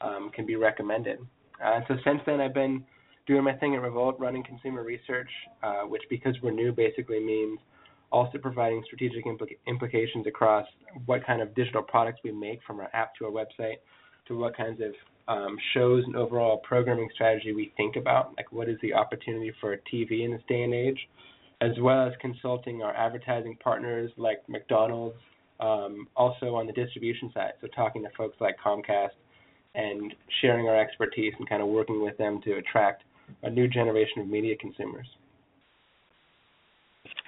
um, 0.00 0.31
can 0.35 0.47
be 0.47 0.57
recommended. 0.57 1.19
Uh, 1.65 1.81
so 1.88 1.97
since 2.05 2.21
then, 2.26 2.41
I've 2.41 2.55
been 2.55 2.85
doing 3.26 3.45
my 3.45 3.55
thing 3.55 3.75
at 3.75 3.83
Revolt, 3.83 4.19
running 4.19 4.43
consumer 4.43 4.83
research, 4.83 5.31
uh, 5.62 5.83
which 5.83 6.03
because 6.11 6.35
we're 6.43 6.53
new 6.53 6.73
basically 6.73 7.21
means 7.21 7.59
also 8.12 8.38
providing 8.38 8.83
strategic 8.85 9.25
implica- 9.25 9.59
implications 9.67 10.26
across 10.26 10.67
what 11.07 11.26
kind 11.26 11.43
of 11.43 11.55
digital 11.55 11.83
products 11.83 12.21
we 12.23 12.31
make 12.31 12.61
from 12.67 12.79
our 12.81 12.88
app 12.93 13.15
to 13.17 13.25
our 13.26 13.31
website 13.31 13.76
to 14.29 14.38
what 14.38 14.57
kinds 14.57 14.81
of 14.81 14.93
um, 15.28 15.56
shows 15.75 16.04
and 16.04 16.16
overall 16.16 16.59
programming 16.59 17.09
strategy 17.14 17.52
we 17.52 17.73
think 17.76 17.97
about, 17.97 18.33
like 18.37 18.52
what 18.52 18.68
is 18.68 18.78
the 18.83 18.95
opportunity 18.95 19.52
for 19.61 19.76
TV 19.92 20.25
in 20.25 20.33
this 20.33 20.42
day 20.49 20.62
and 20.62 20.75
age, 20.75 20.99
as 21.61 21.73
well 21.80 22.06
as 22.06 22.12
consulting 22.21 22.83
our 22.83 22.95
advertising 22.95 23.56
partners 23.62 24.11
like 24.16 24.47
McDonald's, 24.49 25.16
um, 25.59 26.06
also 26.16 26.54
on 26.54 26.66
the 26.66 26.73
distribution 26.73 27.30
side, 27.33 27.52
so 27.61 27.66
talking 27.68 28.02
to 28.02 28.09
folks 28.16 28.37
like 28.40 28.56
Comcast 28.64 29.16
and 29.75 30.14
sharing 30.40 30.68
our 30.68 30.78
expertise 30.78 31.33
and 31.38 31.49
kind 31.49 31.62
of 31.62 31.68
working 31.68 32.02
with 32.02 32.16
them 32.18 32.40
to 32.45 32.52
attract 32.54 33.04
a 33.42 33.50
new 33.50 33.66
generation 33.66 34.21
of 34.21 34.28
media 34.28 34.54
consumers. 34.61 35.06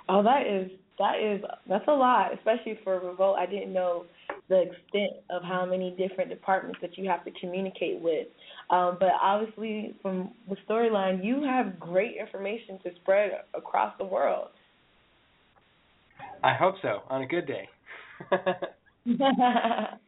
Oh, 0.09 0.23
that 0.23 0.47
is 0.47 0.71
that 0.99 1.21
is 1.21 1.43
that's 1.69 1.87
a 1.89 1.93
lot, 1.93 2.33
especially 2.35 2.79
for 2.83 2.99
Revolt. 3.01 3.37
I 3.39 3.47
didn't 3.47 3.73
know 3.73 4.05
the 4.49 4.63
extent 4.63 5.13
of 5.31 5.43
how 5.43 5.67
many 5.67 5.91
different 5.91 6.31
departments 6.31 6.79
that 6.81 6.97
you 6.97 7.09
have 7.09 7.25
to 7.25 7.31
communicate 7.41 8.01
with. 8.01 8.27
Um, 8.71 8.97
but 8.99 9.11
obviously, 9.21 9.95
from 10.03 10.31
the 10.49 10.57
storyline, 10.69 11.25
you 11.25 11.43
have 11.45 11.79
great 11.79 12.17
information 12.19 12.79
to 12.85 12.91
spread 13.03 13.31
across 13.55 13.95
the 13.99 14.05
world. 14.05 14.49
I 16.43 16.55
hope 16.55 16.77
so. 16.83 17.03
On 17.11 17.23
a 17.23 17.27
good 17.27 17.47
day. 17.47 17.69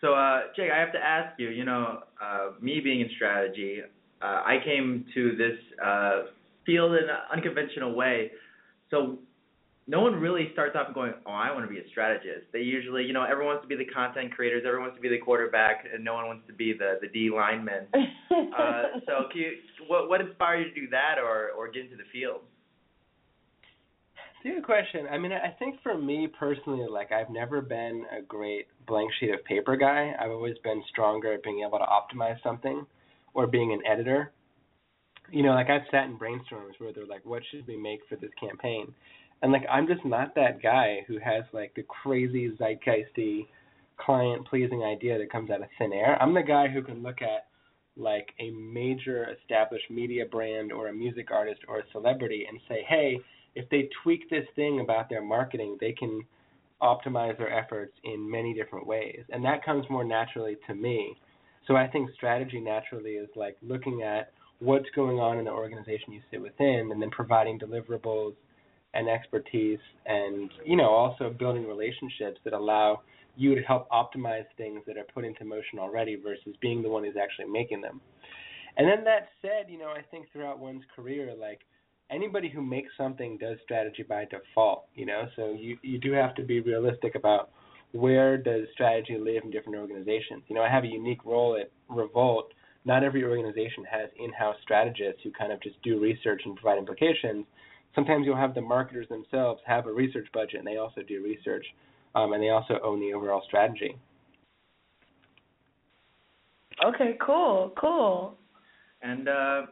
So, 0.00 0.12
uh, 0.14 0.40
Jake, 0.54 0.70
I 0.70 0.78
have 0.78 0.92
to 0.92 0.98
ask 0.98 1.38
you. 1.38 1.48
You 1.48 1.64
know, 1.64 2.00
uh, 2.22 2.50
me 2.60 2.80
being 2.80 3.00
in 3.00 3.08
strategy, 3.16 3.80
uh, 4.20 4.24
I 4.24 4.58
came 4.64 5.06
to 5.14 5.36
this 5.36 5.58
uh, 5.84 6.22
field 6.64 6.92
in 6.92 7.04
an 7.04 7.16
unconventional 7.32 7.94
way. 7.94 8.30
So, 8.90 9.18
no 9.88 10.00
one 10.00 10.16
really 10.16 10.50
starts 10.52 10.74
off 10.74 10.92
going, 10.94 11.14
"Oh, 11.24 11.30
I 11.30 11.52
want 11.52 11.64
to 11.64 11.72
be 11.72 11.78
a 11.78 11.88
strategist." 11.88 12.46
They 12.52 12.60
usually, 12.60 13.04
you 13.04 13.12
know, 13.12 13.22
everyone 13.22 13.54
wants 13.54 13.62
to 13.62 13.68
be 13.68 13.76
the 13.76 13.90
content 13.90 14.32
creators, 14.32 14.64
everyone 14.66 14.88
wants 14.88 14.98
to 14.98 15.02
be 15.02 15.08
the 15.08 15.18
quarterback, 15.18 15.86
and 15.92 16.04
no 16.04 16.14
one 16.14 16.26
wants 16.26 16.46
to 16.48 16.52
be 16.52 16.72
the 16.72 16.98
the 17.00 17.08
D 17.08 17.30
lineman. 17.30 17.86
uh, 17.94 18.82
so, 19.06 19.28
can 19.30 19.40
you, 19.40 19.52
what 19.86 20.08
what 20.08 20.20
inspired 20.20 20.66
you 20.66 20.74
to 20.74 20.80
do 20.80 20.88
that, 20.90 21.18
or 21.22 21.50
or 21.56 21.70
get 21.70 21.84
into 21.84 21.96
the 21.96 22.08
field? 22.12 22.40
It's 24.42 24.52
a 24.52 24.60
good 24.60 24.66
question. 24.66 25.06
I 25.10 25.18
mean, 25.18 25.32
I 25.32 25.50
think 25.58 25.80
for 25.82 25.96
me 25.96 26.28
personally, 26.38 26.86
like 26.90 27.12
I've 27.12 27.30
never 27.30 27.60
been 27.60 28.04
a 28.16 28.22
great 28.22 28.66
blank 28.86 29.10
sheet 29.18 29.30
of 29.30 29.44
paper 29.44 29.76
guy. 29.76 30.14
I've 30.20 30.30
always 30.30 30.56
been 30.64 30.82
stronger 30.88 31.34
at 31.34 31.42
being 31.42 31.64
able 31.66 31.78
to 31.78 31.84
optimize 31.84 32.42
something 32.42 32.86
or 33.34 33.46
being 33.46 33.72
an 33.72 33.80
editor. 33.86 34.32
You 35.30 35.42
know, 35.42 35.50
like 35.50 35.70
I've 35.70 35.82
sat 35.90 36.04
in 36.04 36.18
brainstorms 36.18 36.78
where 36.78 36.92
they're 36.92 37.06
like, 37.06 37.24
what 37.24 37.42
should 37.50 37.66
we 37.66 37.76
make 37.76 38.00
for 38.08 38.16
this 38.16 38.30
campaign? 38.40 38.92
And 39.42 39.52
like 39.52 39.64
I'm 39.70 39.86
just 39.86 40.04
not 40.04 40.34
that 40.34 40.62
guy 40.62 41.04
who 41.06 41.18
has 41.18 41.44
like 41.52 41.74
the 41.74 41.82
crazy 41.82 42.50
zeitgeisty 42.50 43.46
client 43.98 44.46
pleasing 44.46 44.82
idea 44.82 45.18
that 45.18 45.30
comes 45.30 45.50
out 45.50 45.62
of 45.62 45.68
thin 45.78 45.92
air. 45.92 46.20
I'm 46.20 46.34
the 46.34 46.42
guy 46.42 46.68
who 46.68 46.82
can 46.82 47.02
look 47.02 47.22
at 47.22 47.46
like 47.96 48.28
a 48.40 48.50
major 48.50 49.26
established 49.40 49.90
media 49.90 50.24
brand 50.26 50.70
or 50.70 50.88
a 50.88 50.92
music 50.92 51.30
artist 51.30 51.60
or 51.66 51.78
a 51.78 51.90
celebrity 51.92 52.46
and 52.48 52.60
say, 52.68 52.84
hey, 52.88 53.18
if 53.54 53.68
they 53.70 53.88
tweak 54.02 54.28
this 54.28 54.44
thing 54.54 54.80
about 54.80 55.08
their 55.08 55.22
marketing, 55.22 55.78
they 55.80 55.92
can 55.92 56.22
optimize 56.82 57.38
their 57.38 57.52
efforts 57.52 57.94
in 58.04 58.30
many 58.30 58.52
different 58.52 58.86
ways. 58.86 59.20
And 59.30 59.42
that 59.44 59.64
comes 59.64 59.86
more 59.88 60.04
naturally 60.04 60.58
to 60.66 60.74
me. 60.74 61.16
So 61.66 61.74
I 61.74 61.88
think 61.88 62.10
strategy 62.14 62.60
naturally 62.60 63.12
is 63.12 63.30
like 63.34 63.56
looking 63.62 64.02
at 64.02 64.32
what's 64.60 64.88
going 64.94 65.18
on 65.18 65.38
in 65.38 65.44
the 65.44 65.50
organization 65.50 66.12
you 66.12 66.20
sit 66.30 66.40
within 66.40 66.90
and 66.92 67.00
then 67.00 67.10
providing 67.10 67.58
deliverables 67.58 68.34
and 68.94 69.08
expertise 69.08 69.78
and 70.06 70.50
you 70.64 70.76
know 70.76 70.88
also 70.88 71.34
building 71.38 71.66
relationships 71.66 72.38
that 72.44 72.52
allow 72.52 73.00
you 73.36 73.54
to 73.54 73.60
help 73.62 73.88
optimize 73.90 74.46
things 74.56 74.80
that 74.86 74.96
are 74.96 75.04
put 75.14 75.24
into 75.24 75.44
motion 75.44 75.78
already 75.78 76.16
versus 76.16 76.54
being 76.60 76.82
the 76.82 76.88
one 76.88 77.04
who's 77.04 77.16
actually 77.22 77.44
making 77.44 77.82
them. 77.82 78.00
And 78.78 78.88
then 78.88 79.04
that 79.04 79.28
said, 79.42 79.70
you 79.70 79.78
know, 79.78 79.88
I 79.88 80.02
think 80.10 80.26
throughout 80.32 80.58
one's 80.58 80.82
career 80.94 81.34
like 81.38 81.60
anybody 82.10 82.48
who 82.48 82.62
makes 82.62 82.90
something 82.96 83.38
does 83.38 83.58
strategy 83.64 84.02
by 84.02 84.26
default, 84.26 84.86
you 84.94 85.06
know. 85.06 85.24
So 85.36 85.56
you 85.58 85.78
you 85.82 85.98
do 85.98 86.12
have 86.12 86.34
to 86.36 86.42
be 86.42 86.60
realistic 86.60 87.14
about 87.14 87.50
where 87.92 88.36
does 88.36 88.66
strategy 88.72 89.16
live 89.18 89.44
in 89.44 89.50
different 89.50 89.78
organizations? 89.78 90.42
You 90.48 90.56
know, 90.56 90.62
I 90.62 90.70
have 90.70 90.84
a 90.84 90.88
unique 90.88 91.24
role 91.24 91.56
at 91.60 91.70
Revolt. 91.88 92.52
Not 92.86 93.02
every 93.02 93.24
organization 93.24 93.84
has 93.90 94.08
in-house 94.16 94.56
strategists 94.62 95.20
who 95.24 95.32
kind 95.32 95.52
of 95.52 95.60
just 95.60 95.82
do 95.82 96.00
research 96.00 96.40
and 96.44 96.54
provide 96.54 96.78
implications. 96.78 97.44
Sometimes 97.96 98.24
you'll 98.24 98.36
have 98.36 98.54
the 98.54 98.60
marketers 98.60 99.08
themselves 99.08 99.60
have 99.66 99.86
a 99.86 99.92
research 99.92 100.28
budget 100.32 100.60
and 100.60 100.66
they 100.66 100.76
also 100.76 101.02
do 101.02 101.22
research, 101.22 101.66
um, 102.14 102.32
and 102.32 102.40
they 102.40 102.50
also 102.50 102.78
own 102.84 103.00
the 103.00 103.12
overall 103.12 103.42
strategy. 103.44 103.98
Okay, 106.84 107.16
cool, 107.20 107.72
cool. 107.76 108.34
And 109.02 109.28
uh, 109.28 109.62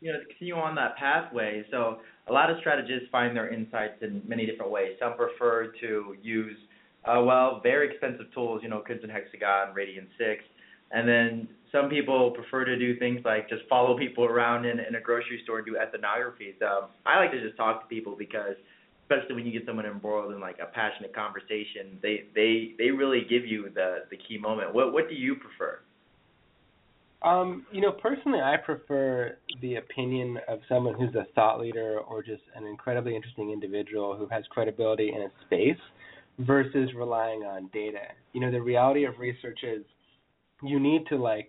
you 0.00 0.12
know, 0.12 0.18
to 0.18 0.26
continue 0.26 0.54
on 0.54 0.74
that 0.74 0.96
pathway, 0.96 1.64
so 1.70 1.98
a 2.28 2.32
lot 2.32 2.50
of 2.50 2.58
strategists 2.60 3.08
find 3.10 3.34
their 3.34 3.48
insights 3.48 4.02
in 4.02 4.22
many 4.26 4.44
different 4.44 4.70
ways. 4.70 4.96
Some 5.00 5.14
prefer 5.16 5.72
to 5.80 6.16
use, 6.20 6.56
uh, 7.04 7.22
well, 7.22 7.60
very 7.62 7.90
expensive 7.90 8.26
tools, 8.34 8.60
you 8.62 8.68
know, 8.68 8.80
Crimson 8.80 9.08
Hexagon, 9.08 9.74
Radian 9.74 10.06
Six, 10.18 10.44
and 10.90 11.08
then 11.08 11.48
some 11.72 11.88
people 11.88 12.30
prefer 12.30 12.64
to 12.64 12.78
do 12.78 12.98
things 12.98 13.20
like 13.24 13.48
just 13.48 13.62
follow 13.68 13.98
people 13.98 14.24
around 14.24 14.64
in, 14.64 14.80
in 14.80 14.94
a 14.94 15.00
grocery 15.00 15.40
store 15.44 15.58
and 15.58 15.66
do 15.66 15.74
ethnographies. 15.74 16.54
I 17.06 17.18
like 17.18 17.30
to 17.32 17.40
just 17.40 17.56
talk 17.56 17.82
to 17.82 17.86
people 17.88 18.16
because, 18.18 18.56
especially 19.04 19.34
when 19.34 19.46
you 19.46 19.52
get 19.52 19.66
someone 19.66 19.86
embroiled 19.86 20.32
in 20.32 20.40
like 20.40 20.56
a 20.62 20.66
passionate 20.66 21.14
conversation, 21.14 21.98
they 22.02 22.24
they 22.34 22.74
they 22.78 22.90
really 22.90 23.22
give 23.28 23.44
you 23.44 23.70
the 23.74 24.04
the 24.10 24.16
key 24.16 24.38
moment. 24.38 24.74
What 24.74 24.92
what 24.92 25.08
do 25.08 25.14
you 25.14 25.34
prefer? 25.34 25.80
Um, 27.20 27.66
you 27.72 27.80
know, 27.80 27.90
personally, 27.90 28.38
I 28.40 28.56
prefer 28.56 29.36
the 29.60 29.76
opinion 29.76 30.38
of 30.46 30.60
someone 30.68 30.94
who's 30.94 31.14
a 31.16 31.26
thought 31.34 31.60
leader 31.60 31.98
or 31.98 32.22
just 32.22 32.42
an 32.54 32.64
incredibly 32.64 33.16
interesting 33.16 33.50
individual 33.50 34.16
who 34.16 34.28
has 34.28 34.44
credibility 34.50 35.08
in 35.08 35.22
a 35.22 35.28
space 35.44 35.80
versus 36.38 36.90
relying 36.94 37.42
on 37.42 37.68
data. 37.72 37.98
You 38.32 38.40
know, 38.40 38.52
the 38.52 38.62
reality 38.62 39.04
of 39.04 39.18
research 39.18 39.58
is 39.64 39.82
you 40.62 40.80
need 40.80 41.06
to 41.08 41.16
like 41.16 41.48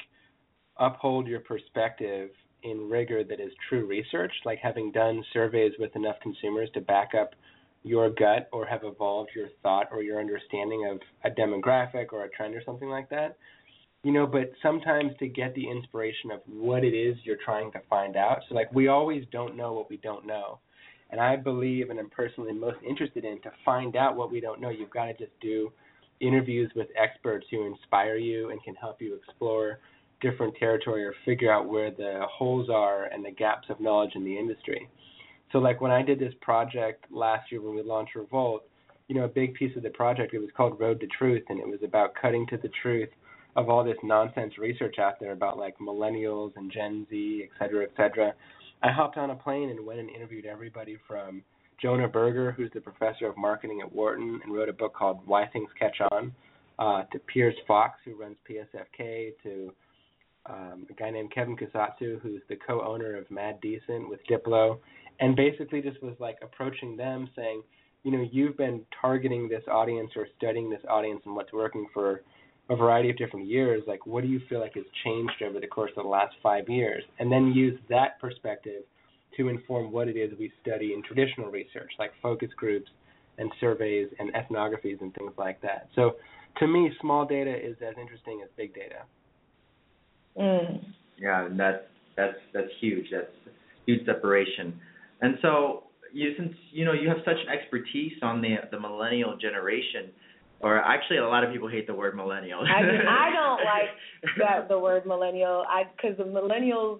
uphold 0.77 1.27
your 1.27 1.39
perspective 1.41 2.29
in 2.63 2.89
rigor 2.89 3.23
that 3.23 3.39
is 3.39 3.51
true 3.67 3.85
research, 3.85 4.31
like 4.45 4.59
having 4.61 4.91
done 4.91 5.23
surveys 5.33 5.73
with 5.79 5.95
enough 5.95 6.17
consumers 6.21 6.69
to 6.73 6.81
back 6.81 7.11
up 7.19 7.31
your 7.83 8.09
gut 8.09 8.49
or 8.51 8.65
have 8.65 8.81
evolved 8.83 9.29
your 9.35 9.47
thought 9.63 9.87
or 9.91 10.03
your 10.03 10.19
understanding 10.19 10.89
of 10.91 10.99
a 11.23 11.33
demographic 11.33 12.07
or 12.11 12.25
a 12.25 12.29
trend 12.29 12.53
or 12.53 12.61
something 12.65 12.89
like 12.89 13.09
that. 13.09 13.37
You 14.03 14.11
know 14.11 14.27
but 14.27 14.51
sometimes 14.61 15.11
to 15.19 15.27
get 15.27 15.53
the 15.55 15.69
inspiration 15.69 16.31
of 16.31 16.41
what 16.45 16.83
it 16.83 16.93
is 16.93 17.17
you're 17.23 17.37
trying 17.43 17.71
to 17.73 17.79
find 17.89 18.15
out. 18.15 18.39
So 18.47 18.55
like 18.55 18.71
we 18.73 18.87
always 18.87 19.23
don't 19.31 19.55
know 19.55 19.73
what 19.73 19.89
we 19.89 19.97
don't 19.97 20.25
know. 20.25 20.59
And 21.09 21.19
i 21.19 21.35
believe 21.35 21.89
and 21.89 21.99
i'm 21.99 22.09
personally 22.09 22.53
most 22.53 22.77
interested 22.87 23.25
in 23.25 23.41
to 23.41 23.51
find 23.65 23.95
out 23.95 24.15
what 24.15 24.31
we 24.31 24.39
don't 24.41 24.61
know. 24.61 24.69
You've 24.69 24.89
got 24.89 25.05
to 25.05 25.13
just 25.13 25.37
do 25.41 25.71
interviews 26.19 26.71
with 26.75 26.87
experts 27.01 27.45
who 27.49 27.65
inspire 27.65 28.17
you 28.17 28.49
and 28.49 28.61
can 28.63 28.75
help 28.75 29.01
you 29.01 29.15
explore 29.15 29.79
different 30.21 30.53
territory 30.55 31.05
or 31.05 31.13
figure 31.23 31.51
out 31.51 31.69
where 31.69 31.91
the 31.91 32.21
holes 32.29 32.69
are 32.69 33.05
and 33.05 33.23
the 33.23 33.31
gaps 33.31 33.67
of 33.69 33.79
knowledge 33.79 34.11
in 34.15 34.25
the 34.25 34.37
industry 34.37 34.89
so 35.51 35.59
like 35.59 35.79
when 35.81 35.91
i 35.91 36.01
did 36.01 36.19
this 36.19 36.33
project 36.41 37.05
last 37.09 37.51
year 37.51 37.61
when 37.61 37.75
we 37.75 37.81
launched 37.81 38.15
revolt 38.15 38.63
you 39.07 39.15
know 39.15 39.23
a 39.23 39.29
big 39.29 39.53
piece 39.53 39.75
of 39.77 39.83
the 39.83 39.89
project 39.89 40.33
it 40.33 40.39
was 40.39 40.49
called 40.55 40.79
road 40.79 40.99
to 40.99 41.07
truth 41.07 41.43
and 41.49 41.59
it 41.59 41.67
was 41.67 41.79
about 41.83 42.13
cutting 42.21 42.45
to 42.47 42.57
the 42.57 42.69
truth 42.81 43.09
of 43.55 43.69
all 43.69 43.83
this 43.83 43.97
nonsense 44.03 44.57
research 44.57 44.97
out 44.99 45.19
there 45.19 45.31
about 45.31 45.57
like 45.57 45.77
millennials 45.79 46.51
and 46.55 46.71
Gen 46.71 47.05
Z, 47.09 47.43
et 47.43 47.49
cetera, 47.59 47.83
et 47.83 47.91
cetera. 47.97 48.33
I 48.81 48.91
hopped 48.91 49.17
on 49.17 49.31
a 49.31 49.35
plane 49.35 49.69
and 49.69 49.85
went 49.85 49.99
and 49.99 50.09
interviewed 50.09 50.45
everybody 50.45 50.97
from 51.07 51.43
Jonah 51.81 52.07
Berger, 52.07 52.51
who's 52.51 52.71
the 52.73 52.81
professor 52.81 53.27
of 53.27 53.37
marketing 53.37 53.81
at 53.81 53.91
Wharton 53.91 54.39
and 54.43 54.53
wrote 54.53 54.69
a 54.69 54.73
book 54.73 54.93
called 54.93 55.19
Why 55.25 55.47
Things 55.47 55.69
Catch 55.77 55.97
On, 56.11 56.33
uh, 56.77 57.03
to 57.11 57.19
Piers 57.19 57.55
Fawkes, 57.67 57.99
who 58.05 58.15
runs 58.15 58.37
PSFK, 58.49 59.31
to 59.43 59.73
um, 60.45 60.87
a 60.89 60.93
guy 60.93 61.09
named 61.09 61.31
Kevin 61.33 61.55
Kusatsu, 61.55 62.19
who's 62.21 62.41
the 62.49 62.55
co-owner 62.55 63.17
of 63.17 63.29
Mad 63.29 63.59
Decent 63.61 64.09
with 64.09 64.19
Diplo, 64.29 64.79
and 65.19 65.35
basically 65.35 65.81
just 65.81 66.01
was 66.01 66.15
like 66.19 66.37
approaching 66.41 66.95
them 66.95 67.29
saying, 67.35 67.61
you 68.03 68.11
know, 68.11 68.25
you've 68.31 68.57
been 68.57 68.81
targeting 69.01 69.49
this 69.49 69.63
audience 69.69 70.11
or 70.15 70.27
studying 70.37 70.69
this 70.69 70.81
audience 70.89 71.21
and 71.25 71.35
what's 71.35 71.51
working 71.51 71.87
for 71.93 72.21
a 72.69 72.75
variety 72.75 73.09
of 73.09 73.17
different 73.17 73.47
years, 73.47 73.83
like 73.87 74.05
what 74.05 74.21
do 74.21 74.29
you 74.29 74.39
feel 74.47 74.59
like 74.59 74.75
has 74.75 74.85
changed 75.03 75.41
over 75.45 75.59
the 75.59 75.67
course 75.67 75.91
of 75.97 76.03
the 76.03 76.09
last 76.09 76.35
five 76.41 76.69
years? 76.69 77.03
And 77.17 77.31
then 77.31 77.51
use 77.53 77.79
that 77.89 78.19
perspective 78.21 78.83
to 79.39 79.47
inform 79.47 79.91
what 79.91 80.07
it 80.07 80.17
is 80.17 80.37
we 80.37 80.51
study 80.61 80.93
in 80.93 81.01
traditional 81.01 81.49
research, 81.49 81.91
like 81.97 82.11
focus 82.21 82.49
groups 82.57 82.89
and 83.37 83.49
surveys 83.59 84.09
and 84.19 84.33
ethnographies 84.33 85.01
and 85.01 85.13
things 85.15 85.31
like 85.37 85.61
that. 85.61 85.87
So 85.95 86.15
to 86.57 86.67
me, 86.67 86.91
small 86.99 87.25
data 87.25 87.55
is 87.55 87.77
as 87.81 87.95
interesting 87.99 88.41
as 88.43 88.49
big 88.57 88.75
data. 88.75 89.03
Mm. 90.37 90.83
Yeah, 91.17 91.45
and 91.45 91.59
that's 91.59 91.83
that's 92.17 92.37
that's 92.53 92.67
huge. 92.81 93.05
That's 93.11 93.31
huge 93.85 94.05
separation. 94.05 94.79
And 95.21 95.37
so 95.41 95.83
you 96.13 96.33
since 96.37 96.53
you 96.71 96.85
know 96.85 96.93
you 96.93 97.07
have 97.07 97.19
such 97.25 97.37
an 97.45 97.49
expertise 97.49 98.13
on 98.21 98.41
the 98.41 98.55
the 98.71 98.79
millennial 98.79 99.37
generation, 99.37 100.11
or 100.61 100.77
actually, 100.79 101.17
a 101.17 101.27
lot 101.27 101.43
of 101.43 101.53
people 101.53 101.69
hate 101.69 101.87
the 101.87 101.93
word 101.93 102.15
millennial. 102.15 102.59
I, 102.59 102.81
mean, 102.81 103.01
I 103.07 103.29
don't 103.33 103.65
like 103.65 104.37
that 104.37 104.67
the 104.67 104.77
word 104.77 105.05
millennial. 105.05 105.65
I 105.69 105.83
because 105.95 106.17
the 106.17 106.25
millennials 106.25 106.99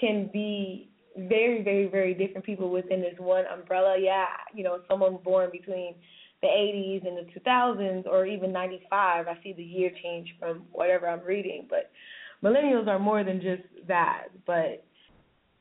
can 0.00 0.28
be 0.32 0.88
very, 1.16 1.62
very, 1.62 1.86
very 1.86 2.14
different 2.14 2.44
people 2.44 2.70
within 2.70 3.00
this 3.00 3.14
one 3.18 3.44
umbrella. 3.46 3.96
Yeah, 3.98 4.26
you 4.54 4.64
know, 4.64 4.80
someone 4.88 5.18
born 5.24 5.50
between 5.50 5.94
the 6.42 6.48
80s 6.48 7.06
and 7.06 7.16
the 7.16 7.40
2000s, 7.40 8.06
or 8.06 8.26
even 8.26 8.52
95. 8.52 9.26
I 9.26 9.38
see 9.42 9.52
the 9.52 9.62
year 9.62 9.90
change 10.02 10.28
from 10.38 10.64
whatever 10.72 11.08
I'm 11.08 11.24
reading, 11.24 11.66
but 11.68 11.90
millennials 12.42 12.86
are 12.86 12.98
more 12.98 13.24
than 13.24 13.40
just 13.40 13.62
that. 13.88 14.28
But 14.46 14.84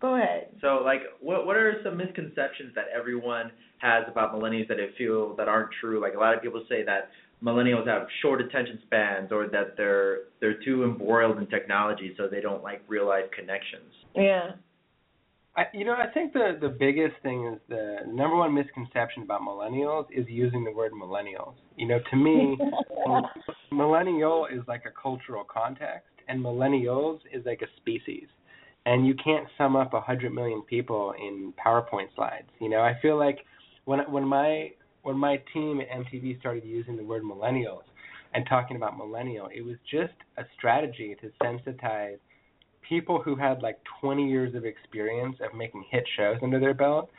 go 0.02 0.16
ahead. 0.16 0.50
So, 0.62 0.82
like, 0.84 1.02
what 1.22 1.46
what 1.46 1.56
are 1.56 1.82
some 1.84 1.98
misconceptions 1.98 2.74
that 2.76 2.86
everyone 2.96 3.52
has 3.80 4.04
about 4.10 4.34
millennials 4.34 4.68
that 4.68 4.78
they 4.78 4.90
feel 4.98 5.36
that 5.38 5.48
aren't 5.48 5.70
true? 5.80 6.02
Like, 6.02 6.16
a 6.16 6.20
lot 6.20 6.36
of 6.36 6.42
people 6.42 6.64
say 6.68 6.84
that 6.84 7.10
millennials 7.44 7.88
have 7.88 8.08
short 8.22 8.42
attention 8.42 8.80
spans 8.86 9.32
or 9.32 9.48
that 9.48 9.76
they're 9.78 10.20
they're 10.40 10.62
too 10.64 10.84
embroiled 10.84 11.38
in 11.38 11.48
technology 11.48 12.14
so 12.18 12.28
they 12.28 12.42
don't 12.42 12.64
like 12.64 12.82
real 12.88 13.08
life 13.08 13.26
connections. 13.38 13.92
Yeah. 14.16 14.52
I, 15.58 15.64
you 15.74 15.86
know, 15.86 15.94
I 15.94 16.12
think 16.14 16.34
the 16.34 16.58
the 16.60 16.68
biggest 16.68 17.16
thing 17.24 17.46
is 17.46 17.60
the 17.70 18.00
number 18.08 18.36
one 18.36 18.54
misconception 18.54 19.24
about 19.24 19.42
millennials 19.42 20.06
is 20.12 20.26
using 20.28 20.66
the 20.66 20.72
word 20.72 20.92
millennials. 20.92 21.54
You 21.78 21.88
know, 21.88 22.00
to 22.12 22.16
me, 22.18 22.58
millennial 23.72 24.48
is 24.52 24.62
like 24.68 24.84
a 24.86 24.92
cultural 25.02 25.46
context, 25.46 26.10
and 26.28 26.44
millennials 26.44 27.20
is 27.32 27.46
like 27.46 27.62
a 27.62 27.68
species. 27.78 28.28
And 28.86 29.08
you 29.08 29.16
can't 29.16 29.48
sum 29.58 29.76
up 29.76 29.94
a 29.94 30.02
hundred 30.02 30.34
million 30.34 30.62
people 30.62 31.14
in 31.18 31.54
PowerPoint 31.66 32.14
slides. 32.16 32.48
You 32.60 32.70
know, 32.70 32.82
I 32.82 33.00
feel 33.02 33.18
like 33.18 33.40
when 33.86 34.00
when 34.12 34.28
my 34.28 34.72
when 35.04 35.18
my 35.18 35.42
team 35.54 35.80
at 35.80 35.90
MTV 35.90 36.40
started 36.40 36.66
using 36.66 36.98
the 36.98 37.04
word 37.04 37.24
millennials 37.24 37.84
and 38.34 38.46
talking 38.50 38.76
about 38.76 38.98
millennial, 38.98 39.50
it 39.56 39.62
was 39.62 39.78
just 39.90 40.14
a 40.38 40.44
strategy 40.58 41.16
to 41.22 41.32
sensitize 41.42 42.18
people 42.88 43.22
who 43.22 43.36
had 43.36 43.62
like 43.62 43.80
20 44.02 44.28
years 44.28 44.56
of 44.56 44.66
experience 44.66 45.38
of 45.42 45.56
making 45.58 45.86
hit 45.90 46.04
shows 46.18 46.38
under 46.42 46.60
their 46.60 46.74
belt 46.74 47.10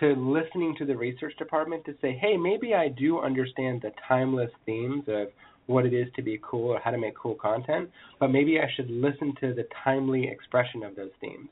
to 0.00 0.14
listening 0.14 0.74
to 0.78 0.84
the 0.84 0.96
research 0.96 1.36
department 1.36 1.84
to 1.84 1.94
say, 2.00 2.18
hey, 2.20 2.36
maybe 2.36 2.74
I 2.74 2.88
do 2.88 3.20
understand 3.20 3.82
the 3.82 3.92
timeless 4.08 4.50
themes 4.66 5.04
of 5.08 5.28
what 5.66 5.86
it 5.86 5.94
is 5.94 6.08
to 6.16 6.22
be 6.22 6.40
cool 6.42 6.70
or 6.70 6.80
how 6.80 6.90
to 6.90 6.98
make 6.98 7.16
cool 7.16 7.34
content, 7.34 7.90
but 8.20 8.28
maybe 8.28 8.58
I 8.58 8.68
should 8.76 8.90
listen 8.90 9.34
to 9.40 9.54
the 9.54 9.66
timely 9.82 10.28
expression 10.28 10.82
of 10.82 10.94
those 10.96 11.10
themes. 11.20 11.48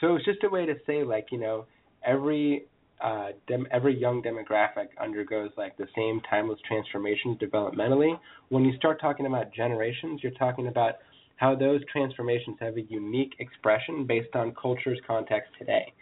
So 0.00 0.08
it 0.08 0.12
was 0.12 0.24
just 0.24 0.44
a 0.44 0.48
way 0.48 0.66
to 0.66 0.74
say, 0.86 1.04
like, 1.04 1.28
you 1.30 1.38
know, 1.38 1.66
every 2.04 2.66
uh, 3.02 3.28
dem- 3.46 3.66
every 3.70 3.98
young 3.98 4.22
demographic 4.22 4.88
undergoes 4.98 5.50
like 5.58 5.76
the 5.76 5.86
same 5.94 6.20
timeless 6.30 6.58
transformations 6.66 7.38
developmentally. 7.38 8.18
When 8.48 8.64
you 8.64 8.74
start 8.76 9.00
talking 9.00 9.26
about 9.26 9.52
generations, 9.52 10.20
you're 10.22 10.32
talking 10.32 10.68
about 10.68 10.94
how 11.36 11.54
those 11.54 11.80
transformations 11.90 12.56
have 12.60 12.76
a 12.76 12.82
unique 12.82 13.34
expression 13.38 14.06
based 14.06 14.34
on 14.34 14.54
culture's 14.60 14.98
context 15.06 15.50
today. 15.58 15.92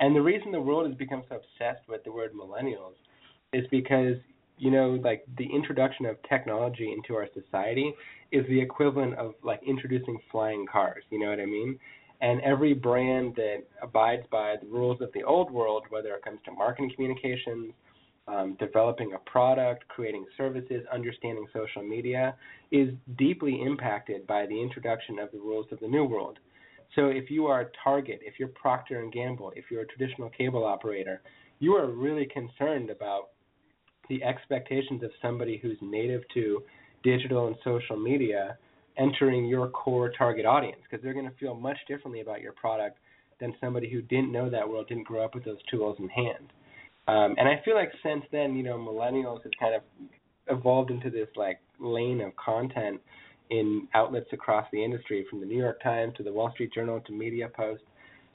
And 0.00 0.14
the 0.14 0.22
reason 0.22 0.52
the 0.52 0.60
world 0.60 0.86
has 0.86 0.96
become 0.96 1.22
so 1.28 1.36
obsessed 1.36 1.88
with 1.88 2.04
the 2.04 2.12
word 2.12 2.32
millennials 2.32 2.94
is 3.52 3.66
because 3.70 4.16
you 4.58 4.70
know 4.70 4.98
like 5.02 5.24
the 5.36 5.46
introduction 5.46 6.06
of 6.06 6.16
technology 6.28 6.92
into 6.92 7.14
our 7.14 7.28
society 7.32 7.94
is 8.32 8.44
the 8.48 8.60
equivalent 8.60 9.14
of 9.14 9.34
like 9.42 9.60
introducing 9.66 10.18
flying 10.32 10.66
cars 10.70 11.04
you 11.10 11.18
know 11.18 11.30
what 11.30 11.38
i 11.38 11.46
mean 11.46 11.78
and 12.20 12.40
every 12.40 12.74
brand 12.74 13.34
that 13.36 13.62
abides 13.82 14.24
by 14.30 14.56
the 14.60 14.66
rules 14.66 15.00
of 15.00 15.12
the 15.12 15.22
old 15.22 15.50
world, 15.50 15.84
whether 15.90 16.14
it 16.14 16.24
comes 16.24 16.40
to 16.44 16.52
marketing 16.52 16.90
communications, 16.94 17.72
um, 18.28 18.56
developing 18.58 19.14
a 19.14 19.30
product, 19.30 19.88
creating 19.88 20.26
services, 20.36 20.84
understanding 20.92 21.46
social 21.52 21.82
media, 21.82 22.36
is 22.70 22.90
deeply 23.16 23.62
impacted 23.62 24.26
by 24.26 24.46
the 24.46 24.60
introduction 24.60 25.18
of 25.18 25.32
the 25.32 25.38
rules 25.38 25.66
of 25.72 25.80
the 25.80 25.88
new 25.88 26.04
world. 26.04 26.38
So 26.94 27.06
if 27.06 27.30
you 27.30 27.46
are 27.46 27.62
a 27.62 27.66
Target, 27.82 28.20
if 28.22 28.34
you're 28.38 28.48
Procter 28.48 29.00
and 29.00 29.12
Gamble, 29.12 29.52
if 29.56 29.66
you're 29.70 29.82
a 29.82 29.86
traditional 29.86 30.30
cable 30.30 30.64
operator, 30.64 31.22
you 31.58 31.74
are 31.74 31.86
really 31.86 32.26
concerned 32.26 32.90
about 32.90 33.28
the 34.08 34.22
expectations 34.22 35.02
of 35.02 35.10
somebody 35.20 35.58
who's 35.58 35.76
native 35.80 36.22
to 36.34 36.62
digital 37.02 37.46
and 37.46 37.56
social 37.62 37.96
media 37.96 38.56
entering 38.96 39.46
your 39.46 39.68
core 39.68 40.10
target 40.10 40.44
audience 40.44 40.80
because 40.82 41.02
they're 41.02 41.14
going 41.14 41.28
to 41.28 41.36
feel 41.38 41.54
much 41.54 41.78
differently 41.86 42.20
about 42.20 42.40
your 42.40 42.52
product 42.52 42.98
than 43.40 43.54
somebody 43.60 43.88
who 43.90 44.02
didn't 44.02 44.32
know 44.32 44.50
that 44.50 44.68
world, 44.68 44.88
didn't 44.88 45.06
grow 45.06 45.24
up 45.24 45.34
with 45.34 45.44
those 45.44 45.58
tools 45.70 45.96
in 46.00 46.08
hand. 46.08 46.52
Um, 47.08 47.34
and 47.38 47.48
I 47.48 47.60
feel 47.64 47.74
like 47.74 47.90
since 48.02 48.22
then, 48.30 48.54
you 48.54 48.62
know, 48.62 48.76
millennials 48.76 49.42
have 49.42 49.52
kind 49.58 49.74
of 49.74 49.82
evolved 50.48 50.90
into 50.90 51.10
this 51.10 51.28
like 51.36 51.58
lane 51.80 52.20
of 52.20 52.36
content 52.36 53.00
in 53.50 53.88
outlets 53.94 54.28
across 54.32 54.66
the 54.72 54.84
industry, 54.84 55.26
from 55.30 55.40
the 55.40 55.46
New 55.46 55.56
York 55.56 55.82
Times 55.82 56.12
to 56.18 56.22
the 56.22 56.32
Wall 56.32 56.50
Street 56.52 56.72
Journal 56.74 57.00
to 57.06 57.12
Media 57.12 57.48
Post. 57.48 57.82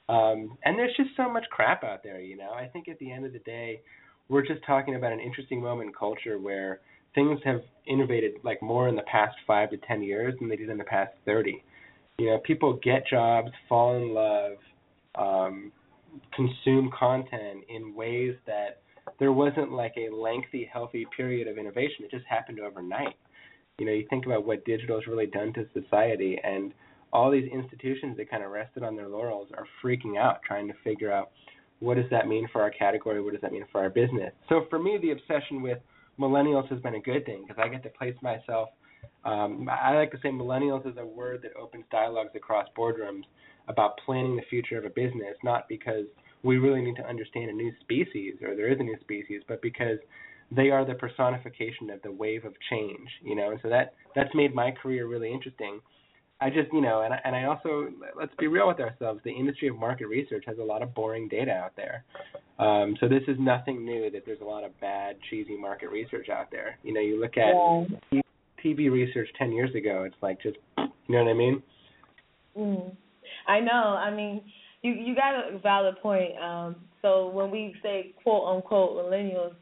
Um, 0.10 0.58
and 0.66 0.78
there's 0.78 0.96
just 0.98 1.12
so 1.16 1.32
much 1.32 1.46
crap 1.52 1.84
out 1.84 2.04
there, 2.04 2.20
you 2.20 2.36
know. 2.36 2.52
I 2.52 2.66
think 2.66 2.88
at 2.90 2.98
the 2.98 3.12
end 3.12 3.26
of 3.26 3.32
the 3.32 3.40
day, 3.40 3.80
we're 4.28 4.46
just 4.46 4.66
talking 4.66 4.96
about 4.96 5.12
an 5.12 5.20
interesting 5.20 5.62
moment 5.62 5.90
in 5.90 5.94
culture 5.94 6.40
where 6.40 6.80
things 7.14 7.40
have 7.46 7.62
innovated 7.86 8.34
like 8.44 8.62
more 8.62 8.90
in 8.90 8.96
the 8.96 9.04
past 9.04 9.36
five 9.46 9.70
to 9.70 9.78
ten 9.88 10.02
years 10.02 10.34
than 10.40 10.50
they 10.50 10.56
did 10.56 10.70
in 10.70 10.78
the 10.80 10.84
past 10.84 11.12
thirty. 11.26 11.64
You 12.18 12.32
know, 12.32 12.40
people 12.40 12.80
get 12.84 13.08
jobs, 13.08 13.52
fall 13.70 13.98
in 13.98 14.14
love, 14.14 14.58
um, 15.16 15.72
consume 16.36 16.92
content 16.98 17.64
in 17.70 17.96
ways 17.96 18.36
that 18.46 18.82
there 19.20 19.32
wasn't 19.32 19.72
like 19.72 19.94
a 19.98 20.14
lengthy, 20.14 20.70
healthy 20.72 21.06
period 21.16 21.48
of 21.48 21.58
innovation. 21.58 22.06
It 22.06 22.12
just 22.12 22.26
happened 22.26 22.60
overnight. 22.60 23.16
You 23.80 23.86
know, 23.86 23.92
you 23.92 24.06
think 24.10 24.26
about 24.26 24.46
what 24.46 24.66
digital 24.66 24.98
has 25.00 25.08
really 25.08 25.26
done 25.26 25.54
to 25.54 25.66
society, 25.74 26.40
and 26.44 26.74
all 27.12 27.32
these 27.32 27.50
institutions 27.52 28.18
that 28.18 28.30
kind 28.30 28.44
of 28.44 28.52
rested 28.52 28.84
on 28.84 28.96
their 28.96 29.08
laurels 29.08 29.50
are 29.56 29.66
freaking 29.84 30.18
out, 30.18 30.42
trying 30.46 30.68
to 30.68 30.74
figure 30.84 31.12
out 31.12 31.32
what 31.80 31.96
does 31.96 32.10
that 32.12 32.28
mean 32.28 32.48
for 32.52 32.62
our 32.62 32.72
category, 32.72 33.22
what 33.22 33.34
does 33.34 33.42
that 33.42 33.52
mean 33.52 33.66
for 33.72 33.82
our 33.82 33.90
business. 33.90 34.32
So 34.48 34.66
for 34.70 34.80
me, 34.80 34.98
the 35.02 35.12
obsession 35.12 35.62
with 35.62 35.80
millennials 36.20 36.68
has 36.70 36.80
been 36.80 36.96
a 36.96 37.00
good 37.00 37.26
thing 37.26 37.46
because 37.46 37.62
I 37.64 37.68
get 37.68 37.84
to 37.84 37.90
place 37.90 38.16
myself. 38.22 38.70
Um, 39.26 39.70
I 39.70 39.96
like 39.96 40.12
to 40.12 40.18
say 40.22 40.30
millennials 40.30 40.90
is 40.90 40.98
a 40.98 41.06
word 41.06 41.42
that 41.44 41.52
opens 41.60 41.86
dialogues 41.92 42.32
across 42.36 42.68
boardrooms 42.78 43.24
about 43.68 43.98
planning 44.06 44.36
the 44.36 44.44
future 44.50 44.78
of 44.78 44.86
a 44.86 44.90
business, 44.90 45.36
not 45.44 45.68
because 45.68 46.06
we 46.44 46.58
really 46.58 46.82
need 46.82 46.96
to 46.96 47.08
understand 47.08 47.50
a 47.50 47.54
new 47.54 47.72
species 47.82 48.36
or 48.46 48.56
there 48.56 48.72
is 48.72 48.80
a 48.80 48.84
new 48.84 48.98
species, 49.02 49.42
but 49.48 49.62
because 49.62 49.98
they 50.52 50.70
are 50.70 50.86
the 50.86 50.94
personification 50.94 51.90
of 51.90 52.02
the 52.02 52.12
wave 52.12 52.46
of 52.46 52.54
change, 52.70 53.08
you 53.24 53.36
know, 53.36 53.52
and 53.52 53.60
so 53.64 53.70
that 53.70 53.94
that's 54.16 54.34
made 54.36 54.54
my 54.54 54.72
career 54.72 55.08
really 55.08 55.32
interesting. 55.32 55.80
I 56.42 56.50
just, 56.50 56.74
you 56.74 56.82
know, 56.82 57.02
and 57.02 57.14
I, 57.14 57.20
and 57.24 57.36
I 57.36 57.46
also 57.46 57.88
let's 58.20 58.34
be 58.38 58.48
real 58.48 58.68
with 58.68 58.80
ourselves. 58.80 59.22
The 59.24 59.32
industry 59.32 59.70
of 59.70 59.78
market 59.78 60.08
research 60.08 60.44
has 60.46 60.58
a 60.58 60.64
lot 60.64 60.82
of 60.82 60.94
boring 60.94 61.30
data 61.30 61.52
out 61.52 61.72
there. 61.78 62.04
Um, 62.60 62.98
so 63.00 63.08
this 63.08 63.24
is 63.28 63.38
nothing 63.40 63.86
new 63.86 64.12
that 64.12 64.24
there's 64.26 64.42
a 64.42 64.46
lot 64.46 64.64
of 64.64 64.78
bad, 64.82 65.16
cheesy 65.30 65.58
market 65.58 65.90
research 65.90 66.30
out 66.30 66.52
there. 66.52 66.78
You 66.84 66.94
know, 66.94 67.00
you 67.00 67.20
look 67.20 67.38
at 67.38 67.54
yeah. 68.12 68.22
TV 68.64 68.92
research 68.92 69.30
10 69.38 69.54
years 69.54 69.74
ago, 69.74 70.04
it's 70.04 70.16
like 70.22 70.42
just, 70.42 70.58
you 70.78 71.16
know 71.16 71.24
what 71.24 71.30
I 71.30 71.34
mean? 71.34 71.64
Mm. 72.58 72.96
I 73.48 73.60
know. 73.60 73.72
I 73.72 74.14
mean, 74.14 74.42
you 74.82 74.94
you 74.94 75.16
got 75.16 75.36
a 75.36 75.58
valid 75.60 75.96
point. 76.02 76.38
Um, 76.38 76.76
so 77.02 77.30
when 77.30 77.52
we 77.52 77.76
say 77.82 78.14
quote 78.24 78.56
unquote 78.56 78.98
millennials, 78.98 79.54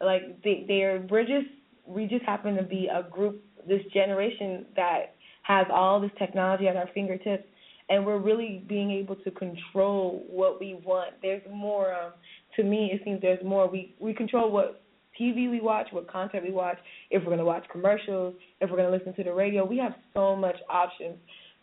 like 0.00 0.42
they 0.42 0.64
they're 0.66 1.06
we're 1.10 1.22
just 1.24 1.48
we 1.86 2.06
just 2.06 2.24
happen 2.24 2.56
to 2.56 2.62
be 2.62 2.88
a 2.92 3.08
group 3.10 3.42
this 3.68 3.82
generation 3.92 4.66
that 4.76 5.14
has 5.42 5.66
all 5.72 6.00
this 6.00 6.10
technology 6.18 6.68
at 6.68 6.76
our 6.76 6.88
fingertips 6.94 7.44
and 7.88 8.06
we're 8.06 8.18
really 8.20 8.64
being 8.68 8.90
able 8.90 9.16
to 9.16 9.30
control 9.32 10.24
what 10.30 10.60
we 10.60 10.74
want. 10.84 11.14
There's 11.22 11.42
more 11.52 11.92
um 11.92 12.12
to 12.56 12.62
me 12.62 12.90
it 12.92 13.02
seems 13.04 13.20
there's 13.20 13.44
more 13.44 13.68
we 13.68 13.94
we 13.98 14.14
control 14.14 14.50
what 14.50 14.82
TV 15.20 15.50
we 15.50 15.60
watch, 15.60 15.88
what 15.90 16.10
content 16.10 16.44
we 16.44 16.52
watch, 16.52 16.78
if 17.10 17.20
we're 17.22 17.26
going 17.26 17.38
to 17.38 17.44
watch 17.44 17.64
commercials, 17.70 18.34
if 18.60 18.70
we're 18.70 18.76
going 18.76 18.90
to 18.90 18.96
listen 18.96 19.14
to 19.14 19.24
the 19.24 19.32
radio. 19.32 19.64
We 19.64 19.76
have 19.78 19.92
so 20.14 20.34
much 20.34 20.56
options. 20.70 21.16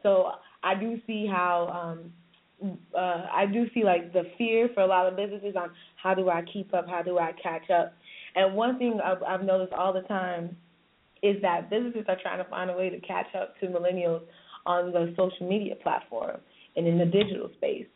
So 0.07 0.31
I 0.63 0.73
do 0.73 1.01
see 1.05 1.27
how 1.29 1.67
um 1.67 2.13
uh 2.95 3.25
I 3.33 3.45
do 3.45 3.65
see 3.73 3.83
like 3.83 4.13
the 4.13 4.23
fear 4.37 4.69
for 4.73 4.81
a 4.81 4.87
lot 4.87 5.05
of 5.05 5.17
businesses 5.17 5.55
on 5.57 5.71
how 6.01 6.13
do 6.13 6.29
I 6.29 6.43
keep 6.53 6.73
up, 6.73 6.87
how 6.87 7.01
do 7.01 7.19
I 7.19 7.33
catch 7.43 7.69
up. 7.69 7.93
And 8.35 8.55
one 8.55 8.77
thing 8.77 8.99
I've, 9.03 9.21
I've 9.23 9.43
noticed 9.43 9.73
all 9.73 9.91
the 9.91 10.01
time 10.01 10.55
is 11.21 11.35
that 11.41 11.69
businesses 11.69 12.05
are 12.07 12.17
trying 12.21 12.41
to 12.41 12.49
find 12.49 12.69
a 12.69 12.77
way 12.77 12.89
to 12.89 12.99
catch 13.01 13.27
up 13.35 13.59
to 13.59 13.67
millennials 13.67 14.21
on 14.65 14.93
the 14.93 15.13
social 15.17 15.47
media 15.47 15.75
platform 15.75 16.37
and 16.77 16.87
in 16.87 16.97
the 16.97 17.05
digital 17.05 17.49
space. 17.57 17.87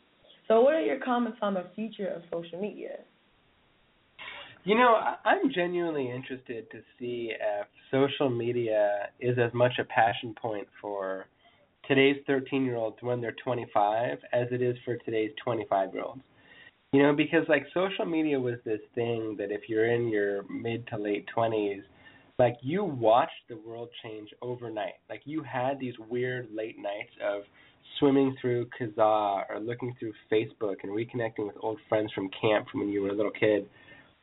So, 0.47 0.61
what 0.61 0.73
are 0.73 0.81
your 0.81 0.99
comments 0.99 1.37
on 1.41 1.53
the 1.53 1.65
future 1.75 2.07
of 2.07 2.23
social 2.33 2.59
media? 2.59 2.97
You 4.65 4.75
know, 4.75 4.99
I'm 5.23 5.51
genuinely 5.53 6.11
interested 6.11 6.69
to 6.71 6.79
see 6.99 7.31
if 7.31 7.67
social 7.89 8.29
media 8.29 9.09
is 9.19 9.37
as 9.39 9.53
much 9.53 9.73
a 9.79 9.85
passion 9.85 10.35
point 10.39 10.67
for 10.81 11.27
today's 11.87 12.17
13 12.27 12.65
year 12.65 12.75
olds 12.75 12.97
when 13.01 13.21
they're 13.21 13.35
25 13.43 14.17
as 14.33 14.47
it 14.51 14.61
is 14.61 14.75
for 14.85 14.97
today's 14.97 15.31
25 15.43 15.93
year 15.93 16.03
olds. 16.03 16.21
You 16.93 17.03
know, 17.03 17.13
because 17.13 17.47
like 17.47 17.65
social 17.73 18.05
media 18.05 18.39
was 18.39 18.55
this 18.65 18.81
thing 18.95 19.35
that 19.37 19.51
if 19.51 19.69
you're 19.69 19.93
in 19.93 20.09
your 20.09 20.43
mid 20.49 20.85
to 20.87 20.97
late 20.97 21.25
20s, 21.35 21.81
like 22.37 22.57
you 22.61 22.83
watched 22.83 23.31
the 23.49 23.57
world 23.57 23.89
change 24.03 24.29
overnight. 24.41 24.95
Like 25.09 25.21
you 25.25 25.43
had 25.43 25.79
these 25.79 25.93
weird 26.09 26.49
late 26.53 26.77
nights 26.77 27.11
of 27.23 27.43
swimming 27.99 28.35
through 28.41 28.67
Kazaa 28.79 29.43
or 29.49 29.59
looking 29.61 29.95
through 29.99 30.13
Facebook 30.31 30.77
and 30.83 30.91
reconnecting 30.91 31.45
with 31.45 31.55
old 31.61 31.79
friends 31.87 32.11
from 32.13 32.29
camp 32.41 32.67
from 32.69 32.81
when 32.81 32.89
you 32.89 33.03
were 33.03 33.09
a 33.09 33.15
little 33.15 33.31
kid. 33.31 33.69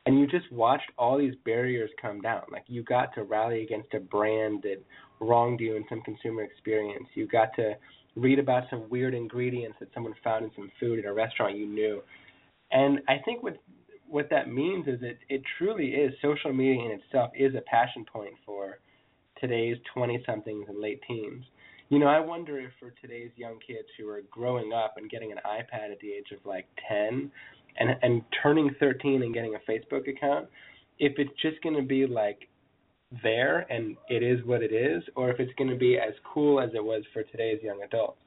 And 0.04 0.18
you 0.18 0.26
just 0.26 0.50
watched 0.52 0.90
all 0.98 1.16
these 1.16 1.34
barriers 1.44 1.90
come 2.00 2.20
down. 2.20 2.42
Like 2.50 2.64
you 2.66 2.82
got 2.82 3.14
to 3.14 3.22
rally 3.22 3.62
against 3.62 3.94
a 3.94 4.00
brand 4.00 4.62
that 4.62 4.82
wronged 5.20 5.60
you 5.60 5.76
in 5.76 5.84
some 5.88 6.00
consumer 6.02 6.42
experience. 6.42 7.06
You 7.14 7.26
got 7.26 7.54
to 7.56 7.74
read 8.16 8.38
about 8.38 8.64
some 8.70 8.88
weird 8.88 9.14
ingredients 9.14 9.76
that 9.80 9.88
someone 9.94 10.14
found 10.24 10.44
in 10.44 10.50
some 10.56 10.70
food 10.80 10.98
at 10.98 11.04
a 11.04 11.12
restaurant 11.12 11.56
you 11.56 11.66
knew. 11.66 12.02
And 12.70 13.00
I 13.08 13.16
think 13.24 13.42
what 13.42 13.56
what 14.06 14.30
that 14.30 14.48
means 14.48 14.86
is 14.86 14.98
it 15.02 15.18
it 15.28 15.42
truly 15.58 15.88
is 15.88 16.12
social 16.22 16.52
media 16.52 16.84
in 16.84 17.00
itself 17.00 17.30
is 17.38 17.54
a 17.54 17.60
passion 17.62 18.04
point 18.10 18.34
for 18.44 18.78
today's 19.40 19.76
20 19.94 20.22
somethings 20.26 20.66
and 20.68 20.80
late 20.80 21.00
teens. 21.06 21.44
You 21.90 21.98
know, 21.98 22.06
I 22.06 22.20
wonder 22.20 22.58
if 22.58 22.70
for 22.78 22.92
today's 23.00 23.30
young 23.36 23.58
kids 23.66 23.88
who 23.98 24.08
are 24.08 24.22
growing 24.30 24.72
up 24.72 24.94
and 24.96 25.08
getting 25.08 25.32
an 25.32 25.38
iPad 25.46 25.92
at 25.92 26.00
the 26.00 26.10
age 26.10 26.32
of 26.32 26.44
like 26.44 26.66
10 26.88 27.30
and 27.78 27.90
and 28.02 28.22
turning 28.42 28.74
13 28.80 29.22
and 29.22 29.32
getting 29.32 29.54
a 29.54 29.70
Facebook 29.70 30.08
account, 30.08 30.48
if 30.98 31.12
it's 31.18 31.30
just 31.40 31.62
going 31.62 31.76
to 31.76 31.82
be 31.82 32.06
like 32.06 32.48
there 33.22 33.60
and 33.70 33.96
it 34.08 34.22
is 34.22 34.44
what 34.44 34.62
it 34.62 34.72
is, 34.72 35.02
or 35.16 35.30
if 35.30 35.40
it's 35.40 35.52
going 35.56 35.70
to 35.70 35.76
be 35.76 35.96
as 35.96 36.14
cool 36.32 36.60
as 36.60 36.70
it 36.74 36.84
was 36.84 37.02
for 37.12 37.22
today's 37.22 37.62
young 37.62 37.82
adults. 37.82 38.20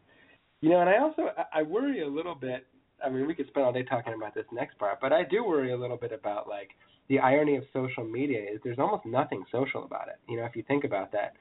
You 0.62 0.70
know, 0.70 0.82
and 0.82 0.89
I 0.89 1.00
also 1.00 1.30
I 1.54 1.63
worry 1.63 2.02
a 2.02 2.08
little 2.08 2.36
bit. 2.36 2.65
I 3.04 3.10
mean, 3.10 3.26
we 3.26 3.34
could 3.34 3.48
spend 3.48 3.65
all 3.65 3.74
day 3.74 3.84
talking 3.84 4.13
about 4.13 4.36
this 4.36 4.46
next 4.52 4.78
part, 4.78 5.00
but 5.02 5.12
I 5.12 5.24
do 5.24 5.44
worry 5.44 5.74
a 5.74 5.78
little 5.78 5.98
bit 5.98 6.12
about 6.12 6.48
like 6.48 6.70
the 7.10 7.20
irony 7.20 7.56
of 7.56 7.63
social 7.74 8.04
media 8.04 8.39
is 8.41 8.60
there's 8.63 8.80
almost 8.80 9.06
nothing 9.06 9.44
social 9.52 9.84
about 9.84 10.08
it. 10.08 10.17
You 10.30 10.38
know, 10.38 10.46
if 10.46 10.56
you 10.56 10.63
think 10.67 10.84
about 10.84 11.12
that, 11.13 11.34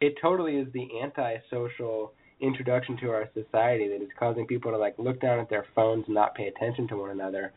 it 0.00 0.14
totally 0.20 0.56
is 0.56 0.68
the 0.72 0.86
anti-social 1.02 2.12
introduction 2.40 2.98
to 2.98 3.08
our 3.08 3.30
society 3.32 3.88
that 3.88 4.02
is 4.02 4.10
causing 4.18 4.46
people 4.46 4.70
to 4.70 4.76
like 4.76 4.94
look 4.98 5.20
down 5.20 5.38
at 5.38 5.48
their 5.48 5.64
phones 5.74 6.04
and 6.06 6.14
not 6.14 6.34
pay 6.34 6.48
attention 6.48 6.86
to 6.88 6.96
one 6.96 7.10
another 7.10 7.52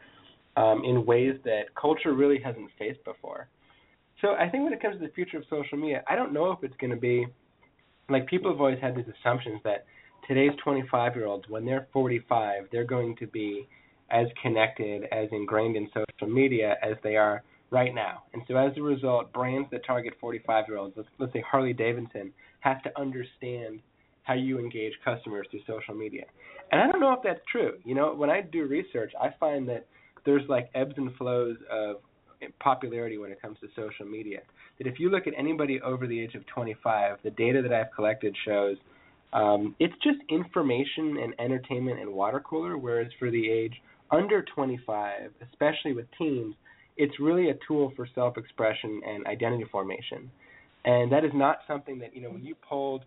um, 0.55 0.83
in 0.85 1.05
ways 1.05 1.35
that 1.43 1.63
culture 1.79 2.13
really 2.13 2.39
hasn't 2.41 2.69
faced 2.77 3.03
before. 3.03 3.49
So 4.21 4.33
I 4.33 4.49
think 4.49 4.63
when 4.63 4.73
it 4.73 4.81
comes 4.81 4.99
to 4.99 5.05
the 5.05 5.13
future 5.13 5.37
of 5.37 5.43
social 5.49 5.77
media, 5.77 6.03
I 6.09 6.15
don't 6.15 6.33
know 6.33 6.51
if 6.51 6.63
it's 6.63 6.75
going 6.77 6.91
to 6.91 6.97
be 6.97 7.25
like 8.09 8.27
people 8.27 8.51
have 8.51 8.59
always 8.59 8.79
had 8.81 8.95
these 8.95 9.05
assumptions 9.21 9.61
that 9.63 9.85
today's 10.27 10.51
25 10.63 11.15
year 11.15 11.25
olds, 11.25 11.45
when 11.47 11.65
they're 11.65 11.87
45, 11.93 12.63
they're 12.71 12.83
going 12.83 13.15
to 13.17 13.27
be 13.27 13.67
as 14.11 14.27
connected, 14.41 15.03
as 15.11 15.27
ingrained 15.31 15.75
in 15.75 15.87
social 15.87 16.33
media 16.33 16.75
as 16.81 16.95
they 17.03 17.15
are 17.15 17.43
right 17.71 17.93
now. 17.93 18.23
And 18.33 18.41
so 18.47 18.55
as 18.57 18.71
a 18.77 18.81
result, 18.81 19.31
brands 19.31 19.69
that 19.71 19.85
target 19.85 20.13
45 20.19 20.65
year 20.67 20.77
olds, 20.77 20.93
let's, 20.97 21.09
let's 21.19 21.33
say 21.33 21.43
Harley 21.49 21.73
Davidson, 21.73 22.33
have 22.61 22.81
to 22.83 22.99
understand 22.99 23.81
how 24.23 24.33
you 24.33 24.59
engage 24.59 24.93
customers 25.05 25.47
through 25.49 25.61
social 25.67 25.93
media. 25.93 26.25
And 26.71 26.81
I 26.81 26.91
don't 26.91 26.99
know 26.99 27.13
if 27.13 27.19
that's 27.23 27.39
true. 27.51 27.77
You 27.83 27.95
know, 27.95 28.13
when 28.13 28.29
I 28.29 28.41
do 28.41 28.65
research, 28.65 29.11
I 29.19 29.29
find 29.39 29.67
that 29.69 29.87
there's 30.25 30.47
like 30.49 30.69
ebbs 30.75 30.93
and 30.97 31.15
flows 31.15 31.57
of 31.71 31.97
popularity 32.59 33.17
when 33.17 33.31
it 33.31 33.41
comes 33.41 33.57
to 33.59 33.67
social 33.75 34.05
media. 34.05 34.39
That 34.77 34.87
if 34.87 34.99
you 34.99 35.09
look 35.09 35.27
at 35.27 35.33
anybody 35.37 35.81
over 35.81 36.07
the 36.07 36.19
age 36.19 36.35
of 36.35 36.45
25, 36.47 37.17
the 37.23 37.31
data 37.31 37.61
that 37.61 37.73
I've 37.73 37.93
collected 37.95 38.35
shows 38.45 38.77
um, 39.31 39.75
it's 39.79 39.93
just 40.03 40.17
information 40.29 41.17
and 41.21 41.35
entertainment 41.39 41.99
and 41.99 42.11
water 42.11 42.39
cooler. 42.39 42.77
Whereas 42.77 43.11
for 43.19 43.29
the 43.29 43.49
age 43.49 43.73
under 44.11 44.43
25, 44.55 45.31
especially 45.51 45.93
with 45.93 46.05
teens, 46.17 46.55
it's 46.97 47.19
really 47.19 47.49
a 47.49 47.53
tool 47.67 47.93
for 47.95 48.07
self-expression 48.15 49.01
and 49.07 49.25
identity 49.27 49.65
formation. 49.71 50.31
And 50.85 51.11
that 51.11 51.23
is 51.23 51.31
not 51.33 51.59
something 51.67 51.99
that 51.99 52.15
you 52.15 52.21
know 52.21 52.31
when 52.31 52.43
you 52.43 52.55
polled 52.55 53.05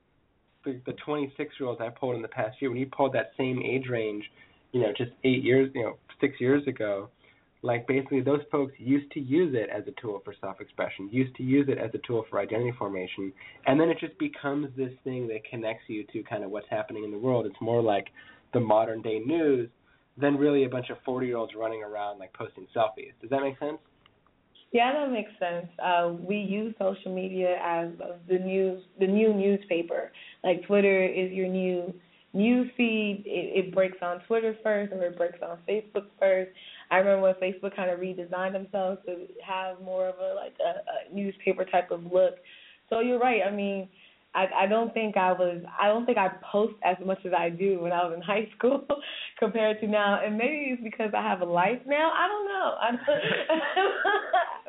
the, 0.64 0.80
the 0.86 0.94
26-year-olds 1.06 1.80
I 1.80 1.88
polled 1.88 2.14
in 2.14 2.22
the 2.22 2.28
past 2.28 2.56
year, 2.60 2.70
when 2.70 2.78
you 2.78 2.86
polled 2.86 3.14
that 3.14 3.32
same 3.36 3.60
age 3.60 3.88
range, 3.90 4.24
you 4.70 4.80
know, 4.80 4.92
just 4.96 5.10
eight 5.24 5.42
years, 5.42 5.70
you 5.74 5.82
know, 5.82 5.96
six 6.20 6.40
years 6.40 6.64
ago, 6.68 7.08
like 7.62 7.86
basically 7.86 8.20
those 8.20 8.40
folks 8.50 8.72
used 8.78 9.10
to 9.12 9.20
use 9.20 9.54
it 9.56 9.70
as 9.70 9.84
a 9.86 10.00
tool 10.00 10.20
for 10.24 10.34
self-expression, 10.40 11.08
used 11.12 11.34
to 11.36 11.42
use 11.42 11.68
it 11.68 11.78
as 11.78 11.90
a 11.94 11.98
tool 12.06 12.24
for 12.28 12.40
identity 12.40 12.72
formation, 12.76 13.32
and 13.66 13.80
then 13.80 13.88
it 13.88 13.98
just 14.00 14.18
becomes 14.18 14.68
this 14.76 14.92
thing 15.04 15.28
that 15.28 15.44
connects 15.48 15.84
you 15.88 16.04
to 16.12 16.22
kind 16.24 16.44
of 16.44 16.50
what's 16.50 16.66
happening 16.68 17.04
in 17.04 17.12
the 17.12 17.18
world. 17.18 17.46
It's 17.46 17.60
more 17.60 17.80
like 17.80 18.08
the 18.52 18.60
modern 18.60 19.00
day 19.00 19.20
news 19.20 19.70
than 20.18 20.36
really 20.36 20.64
a 20.64 20.68
bunch 20.68 20.90
of 20.90 20.98
40-year-olds 21.06 21.52
running 21.56 21.82
around 21.82 22.18
like 22.18 22.32
posting 22.34 22.66
selfies. 22.74 23.12
Does 23.20 23.30
that 23.30 23.40
make 23.40 23.58
sense? 23.58 23.78
Yeah, 24.72 24.92
that 24.92 25.12
makes 25.12 25.30
sense. 25.38 25.66
Uh, 25.82 26.14
we 26.18 26.36
use 26.36 26.74
social 26.78 27.14
media 27.14 27.58
as 27.62 27.90
the 28.28 28.38
news, 28.38 28.82
the 28.98 29.06
new 29.06 29.32
newspaper. 29.34 30.10
Like 30.42 30.66
Twitter 30.66 31.04
is 31.04 31.30
your 31.30 31.46
new 31.46 31.94
news 32.32 32.70
feed. 32.76 33.24
It, 33.26 33.66
it 33.66 33.74
breaks 33.74 33.98
on 34.02 34.20
Twitter 34.26 34.56
first, 34.62 34.92
or 34.92 35.02
it 35.04 35.16
breaks 35.16 35.38
on 35.42 35.58
Facebook 35.68 36.06
first. 36.18 36.50
I 36.90 36.96
remember 36.98 37.22
when 37.22 37.34
Facebook 37.34 37.74
kind 37.74 37.90
of 37.90 38.00
redesigned 38.00 38.52
themselves 38.52 39.00
to 39.06 39.26
have 39.46 39.80
more 39.80 40.08
of 40.08 40.16
a 40.18 40.34
like 40.34 40.54
a, 40.60 41.10
a 41.10 41.14
newspaper 41.14 41.64
type 41.64 41.90
of 41.90 42.04
look. 42.04 42.34
So 42.90 43.00
you're 43.00 43.18
right. 43.18 43.40
I 43.46 43.50
mean, 43.50 43.88
I 44.34 44.46
I 44.56 44.66
don't 44.66 44.92
think 44.94 45.16
I 45.16 45.32
was 45.32 45.62
I 45.80 45.88
don't 45.88 46.06
think 46.06 46.18
I 46.18 46.28
post 46.50 46.74
as 46.84 46.96
much 47.04 47.18
as 47.24 47.32
I 47.36 47.50
do 47.50 47.80
when 47.80 47.92
I 47.92 48.04
was 48.04 48.14
in 48.14 48.22
high 48.22 48.48
school 48.56 48.84
compared 49.38 49.80
to 49.80 49.86
now. 49.86 50.20
And 50.24 50.36
maybe 50.36 50.68
it's 50.70 50.82
because 50.82 51.12
I 51.16 51.22
have 51.22 51.40
a 51.40 51.46
life 51.46 51.80
now. 51.86 52.10
I 52.12 52.28
don't 52.28 52.46
know. 52.46 52.74
I 52.80 52.90
don't, 52.90 53.00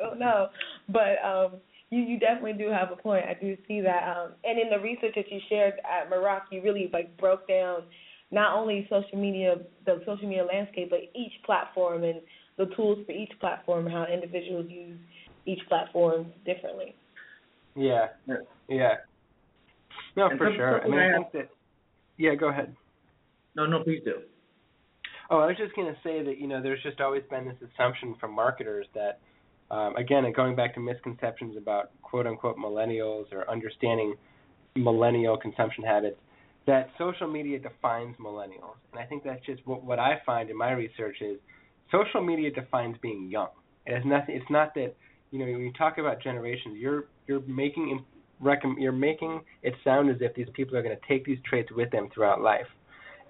I 0.00 0.08
don't 0.08 0.18
know. 0.18 0.48
But 0.88 1.24
um 1.24 1.60
you 1.90 2.00
you 2.00 2.18
definitely 2.18 2.54
do 2.54 2.70
have 2.70 2.90
a 2.92 2.96
point. 2.96 3.24
I 3.26 3.34
do 3.34 3.56
see 3.68 3.80
that. 3.80 4.02
Um 4.16 4.32
and 4.44 4.58
in 4.58 4.70
the 4.70 4.78
research 4.78 5.14
that 5.16 5.30
you 5.30 5.40
shared 5.48 5.74
at 5.84 6.10
Moroch, 6.10 6.42
you 6.50 6.62
really 6.62 6.90
like 6.92 7.16
broke 7.18 7.46
down 7.48 7.82
not 8.30 8.56
only 8.56 8.86
social 8.90 9.18
media, 9.18 9.56
the 9.86 10.00
social 10.06 10.26
media 10.28 10.44
landscape, 10.44 10.90
but 10.90 11.00
each 11.14 11.32
platform 11.44 12.02
and 12.04 12.20
the 12.56 12.66
tools 12.74 12.98
for 13.06 13.12
each 13.12 13.32
platform, 13.40 13.86
and 13.86 13.94
how 13.94 14.06
individuals 14.06 14.66
use 14.68 14.98
each 15.46 15.60
platform 15.68 16.26
differently. 16.44 16.94
Yeah, 17.76 18.06
yeah. 18.68 18.94
No, 20.16 20.28
And 20.28 20.38
for 20.38 20.52
sure. 20.54 20.82
I 20.82 20.88
mean, 20.88 20.98
I 21.00 21.10
I- 21.10 21.16
think 21.18 21.32
that. 21.32 21.48
Yeah, 22.16 22.34
go 22.36 22.48
ahead. 22.48 22.74
No, 23.56 23.66
no, 23.66 23.82
please 23.82 24.00
do. 24.04 24.14
Oh, 25.30 25.38
I 25.38 25.46
was 25.46 25.56
just 25.56 25.74
going 25.74 25.92
to 25.92 25.98
say 26.02 26.22
that 26.22 26.38
you 26.38 26.46
know 26.46 26.62
there's 26.62 26.82
just 26.82 27.00
always 27.00 27.22
been 27.30 27.46
this 27.46 27.56
assumption 27.74 28.14
from 28.20 28.32
marketers 28.32 28.86
that, 28.94 29.18
um, 29.74 29.96
again, 29.96 30.24
going 30.36 30.54
back 30.54 30.72
to 30.74 30.80
misconceptions 30.80 31.56
about 31.56 31.90
quote 32.02 32.28
unquote 32.28 32.56
millennials 32.56 33.24
or 33.32 33.50
understanding 33.50 34.14
millennial 34.76 35.36
consumption 35.36 35.82
habits, 35.82 36.16
that 36.68 36.90
social 36.96 37.26
media 37.26 37.58
defines 37.58 38.14
millennials, 38.18 38.76
and 38.92 39.00
I 39.00 39.04
think 39.04 39.24
that's 39.24 39.44
just 39.44 39.66
what 39.66 39.82
what 39.82 39.98
I 39.98 40.22
find 40.24 40.48
in 40.48 40.56
my 40.56 40.70
research 40.70 41.16
is 41.20 41.38
social 41.90 42.22
media 42.22 42.52
defines 42.52 42.96
being 43.02 43.28
young. 43.28 43.48
It 43.84 43.96
has 43.96 44.04
nothing. 44.06 44.36
It's 44.36 44.50
not 44.50 44.74
that 44.74 44.94
you 45.32 45.40
know 45.40 45.46
when 45.46 45.60
you 45.60 45.72
talk 45.72 45.98
about 45.98 46.22
generations, 46.22 46.76
you're 46.78 47.06
you're 47.26 47.40
making 47.40 48.04
you're 48.78 48.92
making 48.92 49.40
it 49.64 49.74
sound 49.82 50.08
as 50.08 50.16
if 50.20 50.36
these 50.36 50.48
people 50.54 50.76
are 50.76 50.82
going 50.82 50.96
to 50.96 51.08
take 51.08 51.24
these 51.24 51.38
traits 51.48 51.70
with 51.72 51.90
them 51.90 52.08
throughout 52.14 52.40
life. 52.40 52.68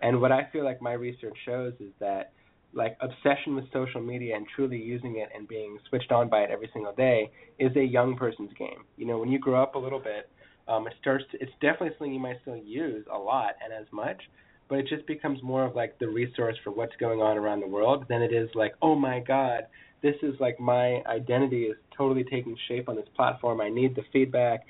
And 0.03 0.21
what 0.21 0.31
I 0.31 0.47
feel 0.53 0.65
like 0.65 0.83
my 0.83 0.93
research 0.93 1.37
shows 1.47 1.73
is 1.81 1.93
that 2.01 2.33
like 2.75 2.97
obsession 3.01 3.55
with 3.55 3.65
social 3.73 4.01
media 4.01 4.37
and 4.37 4.47
truly 4.55 4.77
using 4.77 5.17
it 5.19 5.29
and 5.35 5.47
being 5.47 5.79
switched 5.89 6.13
on 6.13 6.29
by 6.29 6.41
it 6.41 6.51
every 6.51 6.69
single 6.73 6.93
day 6.93 7.31
is 7.59 7.75
a 7.77 7.83
young 7.83 8.17
person's 8.17 8.53
game. 8.59 8.85
You 8.97 9.07
know, 9.07 9.19
when 9.19 9.31
you 9.31 9.39
grow 9.39 9.63
up 9.63 9.75
a 9.75 9.79
little 9.79 10.01
bit, 10.01 10.29
um, 10.67 10.87
it 10.87 10.95
starts. 11.01 11.25
To, 11.33 11.39
it's 11.41 11.53
definitely 11.61 11.91
something 11.91 12.15
you 12.15 12.21
might 12.21 12.41
still 12.43 12.57
use 12.57 13.05
a 13.13 13.19
lot 13.19 13.55
and 13.63 13.73
as 13.73 13.87
much, 13.93 14.21
but 14.69 14.79
it 14.79 14.87
just 14.89 15.07
becomes 15.07 15.43
more 15.43 15.65
of 15.65 15.75
like 15.75 15.99
the 15.99 16.09
resource 16.09 16.57
for 16.65 16.71
what's 16.71 16.97
going 16.97 17.21
on 17.21 17.37
around 17.37 17.61
the 17.61 17.69
world 17.69 18.07
than 18.09 18.23
it 18.23 18.33
is 18.33 18.49
like, 18.55 18.75
oh 18.81 18.95
my 18.95 19.21
God, 19.21 19.67
this 20.03 20.15
is 20.23 20.35
like 20.41 20.59
my 20.61 21.03
identity 21.07 21.65
is 21.65 21.77
totally 21.97 22.25
taking 22.25 22.57
shape 22.69 22.89
on 22.89 22.97
this 22.97 23.09
platform. 23.17 23.61
I 23.61 23.69
need 23.69 23.95
the 23.95 24.03
feedback. 24.13 24.67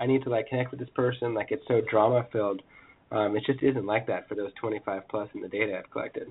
I 0.00 0.06
need 0.06 0.22
to 0.24 0.30
like 0.30 0.48
connect 0.48 0.70
with 0.70 0.80
this 0.80 0.88
person. 0.94 1.34
Like 1.34 1.48
it's 1.50 1.64
so 1.66 1.80
drama 1.90 2.26
filled. 2.32 2.62
Um, 3.10 3.36
it 3.36 3.42
just 3.46 3.62
isn't 3.62 3.86
like 3.86 4.06
that 4.06 4.28
for 4.28 4.34
those 4.34 4.52
25 4.60 5.02
plus 5.08 5.28
in 5.34 5.40
the 5.40 5.48
data 5.48 5.78
I've 5.78 5.90
collected. 5.90 6.28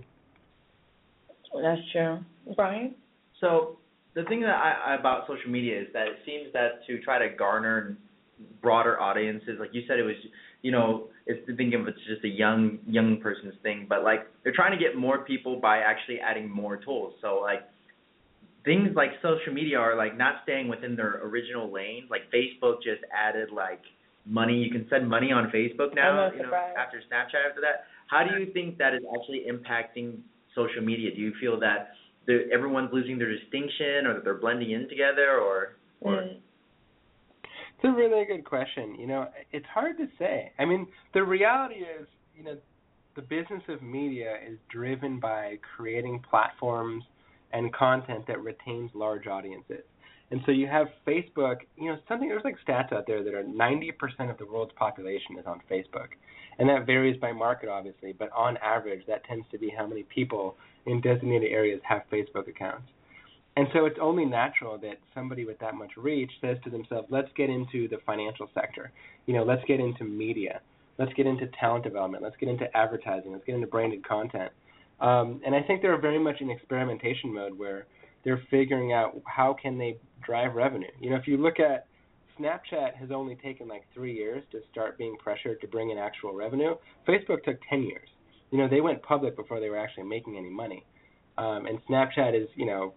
That's 1.53 1.81
true. 1.91 2.19
Brian? 2.55 2.95
So 3.39 3.77
the 4.15 4.23
thing 4.23 4.41
that 4.41 4.55
I, 4.55 4.95
about 4.99 5.27
social 5.27 5.49
media 5.49 5.79
is 5.81 5.87
that 5.93 6.07
it 6.07 6.17
seems 6.25 6.51
that 6.53 6.85
to 6.87 6.99
try 7.01 7.19
to 7.19 7.35
garner 7.35 7.97
broader 8.61 8.99
audiences, 8.99 9.57
like 9.59 9.69
you 9.73 9.83
said, 9.87 9.99
it 9.99 10.03
was, 10.03 10.15
you 10.61 10.71
know, 10.71 11.07
it's 11.25 11.45
thinking 11.45 11.71
think 11.71 11.73
of 11.81 11.87
it's 11.87 11.99
just 12.07 12.23
a 12.23 12.29
young 12.29 12.79
young 12.87 13.19
person's 13.21 13.53
thing, 13.63 13.85
but 13.87 14.03
like 14.03 14.27
they're 14.43 14.53
trying 14.53 14.71
to 14.71 14.83
get 14.83 14.95
more 14.95 15.19
people 15.19 15.59
by 15.59 15.79
actually 15.79 16.19
adding 16.19 16.49
more 16.49 16.77
tools. 16.77 17.13
So 17.21 17.39
like 17.41 17.67
things 18.63 18.89
like 18.95 19.11
social 19.21 19.53
media 19.53 19.77
are 19.77 19.95
like 19.95 20.17
not 20.17 20.35
staying 20.43 20.67
within 20.67 20.95
their 20.95 21.21
original 21.25 21.71
lane. 21.71 22.07
Like 22.09 22.21
Facebook 22.33 22.77
just 22.77 23.01
added 23.13 23.49
like 23.51 23.81
money. 24.25 24.55
You 24.55 24.71
can 24.71 24.87
send 24.89 25.09
money 25.09 25.31
on 25.31 25.51
Facebook 25.51 25.93
now. 25.95 26.31
You 26.31 26.43
know, 26.43 26.53
after 26.53 27.01
Snapchat 27.11 27.49
after 27.49 27.61
that. 27.61 27.85
How 28.07 28.23
do 28.23 28.39
you 28.39 28.51
think 28.53 28.77
that 28.77 28.93
is 28.93 29.01
actually 29.13 29.43
impacting 29.51 30.19
social 30.57 30.81
media? 30.81 31.13
Do 31.15 31.21
you 31.21 31.33
feel 31.39 31.59
that 31.61 31.91
everyone's 32.51 32.89
losing 32.91 33.17
their 33.17 33.31
distinction, 33.31 34.05
or 34.05 34.15
that 34.15 34.23
they're 34.25 34.41
blending 34.41 34.71
in 34.71 34.89
together, 34.89 35.39
or 35.39 35.77
or 36.01 36.23
Mm. 36.23 36.39
It's 37.77 37.85
a 37.85 37.91
really 37.91 38.25
good 38.25 38.43
question. 38.43 38.95
You 38.95 39.05
know, 39.05 39.27
it's 39.51 39.65
hard 39.67 39.97
to 39.99 40.07
say. 40.17 40.51
I 40.57 40.65
mean, 40.65 40.87
the 41.13 41.23
reality 41.23 41.75
is, 41.75 42.07
you 42.35 42.43
know, 42.43 42.57
the 43.15 43.21
business 43.21 43.61
of 43.69 43.83
media 43.83 44.35
is 44.47 44.57
driven 44.69 45.19
by 45.19 45.59
creating 45.75 46.23
platforms 46.27 47.03
and 47.53 47.71
content 47.73 48.25
that 48.27 48.41
retains 48.41 48.89
large 48.95 49.27
audiences. 49.27 49.83
And 50.31 50.41
so 50.45 50.51
you 50.51 50.67
have 50.67 50.87
Facebook, 51.05 51.57
you 51.77 51.89
know, 51.89 51.97
something 52.07 52.27
there's 52.27 52.43
like 52.43 52.57
stats 52.67 52.91
out 52.91 53.05
there 53.07 53.23
that 53.23 53.33
are 53.33 53.43
90% 53.43 53.93
of 54.29 54.37
the 54.37 54.45
world's 54.45 54.73
population 54.75 55.37
is 55.39 55.45
on 55.45 55.61
Facebook. 55.69 56.09
And 56.59 56.69
that 56.69 56.85
varies 56.85 57.19
by 57.19 57.31
market 57.31 57.69
obviously, 57.69 58.13
but 58.13 58.31
on 58.31 58.57
average 58.57 59.05
that 59.07 59.23
tends 59.25 59.45
to 59.51 59.57
be 59.57 59.69
how 59.75 59.85
many 59.85 60.03
people 60.03 60.55
in 60.85 61.01
designated 61.01 61.51
areas 61.51 61.81
have 61.83 62.03
Facebook 62.11 62.47
accounts. 62.47 62.89
And 63.57 63.67
so 63.73 63.85
it's 63.85 63.97
only 63.99 64.23
natural 64.23 64.77
that 64.79 64.99
somebody 65.15 65.43
with 65.43 65.57
that 65.59 65.73
much 65.73 65.91
reach 65.97 66.31
says 66.41 66.57
to 66.63 66.69
themselves, 66.69 67.07
let's 67.09 67.29
get 67.35 67.49
into 67.49 67.87
the 67.87 67.97
financial 68.05 68.47
sector. 68.53 68.91
You 69.25 69.33
know, 69.33 69.43
let's 69.43 69.63
get 69.67 69.79
into 69.79 70.03
media. 70.03 70.61
Let's 70.99 71.11
get 71.13 71.25
into 71.25 71.47
talent 71.59 71.83
development. 71.83 72.23
Let's 72.23 72.35
get 72.37 72.49
into 72.49 72.65
advertising. 72.77 73.31
Let's 73.31 73.45
get 73.45 73.55
into 73.55 73.65
branded 73.65 74.07
content. 74.07 74.51
Um, 74.99 75.41
and 75.43 75.55
I 75.55 75.63
think 75.63 75.81
they're 75.81 75.99
very 75.99 76.19
much 76.19 76.39
in 76.39 76.51
experimentation 76.51 77.33
mode 77.33 77.57
where 77.57 77.87
they're 78.23 78.43
figuring 78.51 78.93
out 78.93 79.19
how 79.25 79.55
can 79.59 79.79
they 79.79 79.97
drive 80.23 80.53
revenue. 80.53 80.87
You 80.99 81.09
know, 81.09 81.15
if 81.15 81.27
you 81.27 81.37
look 81.37 81.59
at 81.59 81.86
Snapchat 82.39 82.95
has 82.95 83.11
only 83.11 83.35
taken 83.35 83.67
like 83.67 83.83
three 83.93 84.13
years 84.13 84.43
to 84.51 84.59
start 84.71 84.97
being 84.97 85.15
pressured 85.17 85.61
to 85.61 85.67
bring 85.67 85.89
in 85.89 85.97
actual 85.97 86.33
revenue. 86.33 86.75
Facebook 87.07 87.43
took 87.43 87.57
10 87.69 87.83
years. 87.83 88.09
You 88.51 88.57
know, 88.57 88.67
they 88.67 88.81
went 88.81 89.01
public 89.03 89.35
before 89.35 89.59
they 89.59 89.69
were 89.69 89.77
actually 89.77 90.03
making 90.03 90.37
any 90.37 90.49
money. 90.49 90.85
Um, 91.37 91.65
and 91.65 91.79
Snapchat 91.89 92.39
is, 92.39 92.47
you 92.55 92.65
know, 92.65 92.93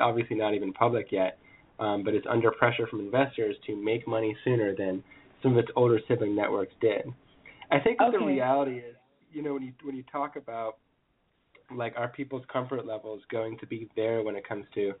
obviously 0.00 0.36
not 0.36 0.54
even 0.54 0.72
public 0.72 1.08
yet, 1.12 1.38
um, 1.78 2.02
but 2.02 2.14
it's 2.14 2.26
under 2.28 2.50
pressure 2.50 2.86
from 2.86 3.00
investors 3.00 3.56
to 3.66 3.76
make 3.76 4.08
money 4.08 4.36
sooner 4.44 4.74
than 4.74 5.04
some 5.42 5.52
of 5.52 5.58
its 5.58 5.68
older 5.76 6.00
sibling 6.08 6.34
networks 6.34 6.72
did. 6.80 7.02
I 7.70 7.78
think 7.78 7.98
that 7.98 8.12
the 8.12 8.24
reality 8.24 8.78
is, 8.78 8.96
you 9.32 9.42
know, 9.42 9.54
when 9.54 9.62
you 9.62 9.72
when 9.82 9.96
you 9.96 10.04
talk 10.10 10.36
about 10.36 10.78
like 11.76 11.94
are 11.96 12.08
people's 12.08 12.44
comfort 12.52 12.86
levels 12.86 13.22
going 13.30 13.58
to 13.58 13.66
be 13.66 13.88
there 13.96 14.22
when 14.22 14.36
it 14.36 14.48
comes 14.48 14.64
to 14.74 14.92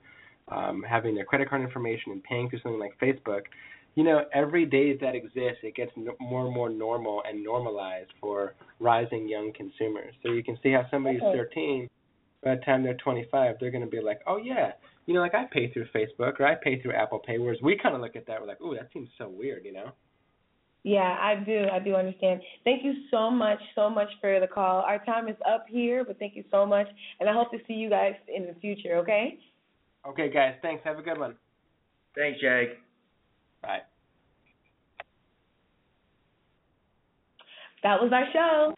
um, 0.48 0.84
having 0.88 1.14
their 1.14 1.24
credit 1.24 1.48
card 1.48 1.62
information 1.62 2.12
and 2.12 2.22
paying 2.22 2.48
through 2.48 2.60
something 2.60 2.80
like 2.80 2.98
Facebook, 3.00 3.42
you 3.96 4.04
know, 4.04 4.20
every 4.32 4.66
day 4.66 4.96
that 4.98 5.14
exists, 5.14 5.60
it 5.62 5.74
gets 5.74 5.90
no, 5.96 6.12
more 6.20 6.44
and 6.44 6.54
more 6.54 6.68
normal 6.68 7.22
and 7.26 7.42
normalized 7.42 8.10
for 8.20 8.54
rising 8.78 9.26
young 9.26 9.52
consumers. 9.56 10.14
So 10.22 10.32
you 10.32 10.44
can 10.44 10.58
see 10.62 10.70
how 10.70 10.86
somebody's 10.90 11.22
Okay. 11.22 11.38
13, 11.38 11.88
by 12.44 12.56
the 12.56 12.60
time 12.60 12.82
they're 12.84 12.94
25, 12.94 13.56
they're 13.58 13.70
going 13.70 13.84
to 13.84 13.90
be 13.90 14.02
like, 14.02 14.20
oh 14.26 14.36
yeah, 14.36 14.72
you 15.06 15.14
know, 15.14 15.20
like 15.20 15.34
I 15.34 15.46
pay 15.50 15.72
through 15.72 15.86
Facebook 15.94 16.38
or 16.38 16.46
I 16.46 16.54
pay 16.56 16.80
through 16.80 16.92
Apple 16.92 17.20
Pay. 17.20 17.38
Whereas 17.38 17.58
we 17.62 17.78
kind 17.82 17.94
of 17.94 18.02
look 18.02 18.16
at 18.16 18.26
that, 18.26 18.40
we're 18.40 18.46
like, 18.46 18.58
oh, 18.62 18.74
that 18.74 18.90
seems 18.92 19.08
so 19.16 19.28
weird, 19.28 19.64
you 19.64 19.72
know? 19.72 19.92
Yeah, 20.82 21.16
I 21.20 21.34
do. 21.34 21.66
I 21.72 21.80
do 21.80 21.96
understand. 21.96 22.42
Thank 22.64 22.84
you 22.84 22.92
so 23.10 23.30
much, 23.30 23.58
so 23.74 23.88
much 23.88 24.08
for 24.20 24.38
the 24.38 24.46
call. 24.46 24.82
Our 24.82 25.04
time 25.04 25.28
is 25.28 25.36
up 25.50 25.64
here, 25.68 26.04
but 26.04 26.18
thank 26.18 26.36
you 26.36 26.44
so 26.50 26.64
much, 26.66 26.86
and 27.18 27.28
I 27.28 27.32
hope 27.32 27.50
to 27.52 27.58
see 27.66 27.74
you 27.74 27.88
guys 27.88 28.14
in 28.32 28.46
the 28.46 28.54
future. 28.60 28.96
Okay? 28.98 29.38
Okay, 30.06 30.30
guys, 30.30 30.54
thanks. 30.62 30.84
Have 30.84 30.98
a 30.98 31.02
good 31.02 31.18
one. 31.18 31.34
thanks, 32.14 32.40
Jake. 32.40 32.78
Bye. 33.66 33.80
That 37.82 38.00
was 38.00 38.10
our 38.12 38.24
show. 38.32 38.74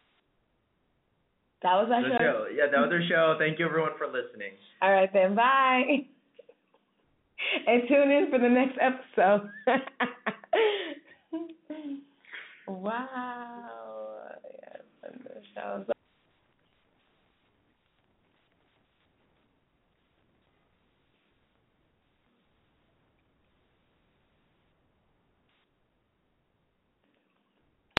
That 1.63 1.75
was 1.75 1.91
our 1.93 2.03
The 2.03 2.09
show. 2.11 2.19
show. 2.19 2.47
Yeah, 2.55 2.67
that 2.71 2.81
was 2.81 2.91
our 2.93 3.03
show. 3.09 3.37
Thank 3.39 3.59
you 3.59 3.67
everyone 3.67 3.93
for 3.99 4.07
listening. 4.07 4.53
All 4.83 4.93
right 4.93 5.13
then. 5.13 5.35
Bye. 5.35 6.07
And 7.67 7.83
tune 7.89 8.11
in 8.11 8.29
for 8.31 8.39
the 8.39 8.49
next 8.49 8.79
episode. 8.81 9.49
wow. 12.67 14.31
Yes, 14.45 14.83
and 15.05 15.21
the 15.25 15.41
show's 15.55 15.87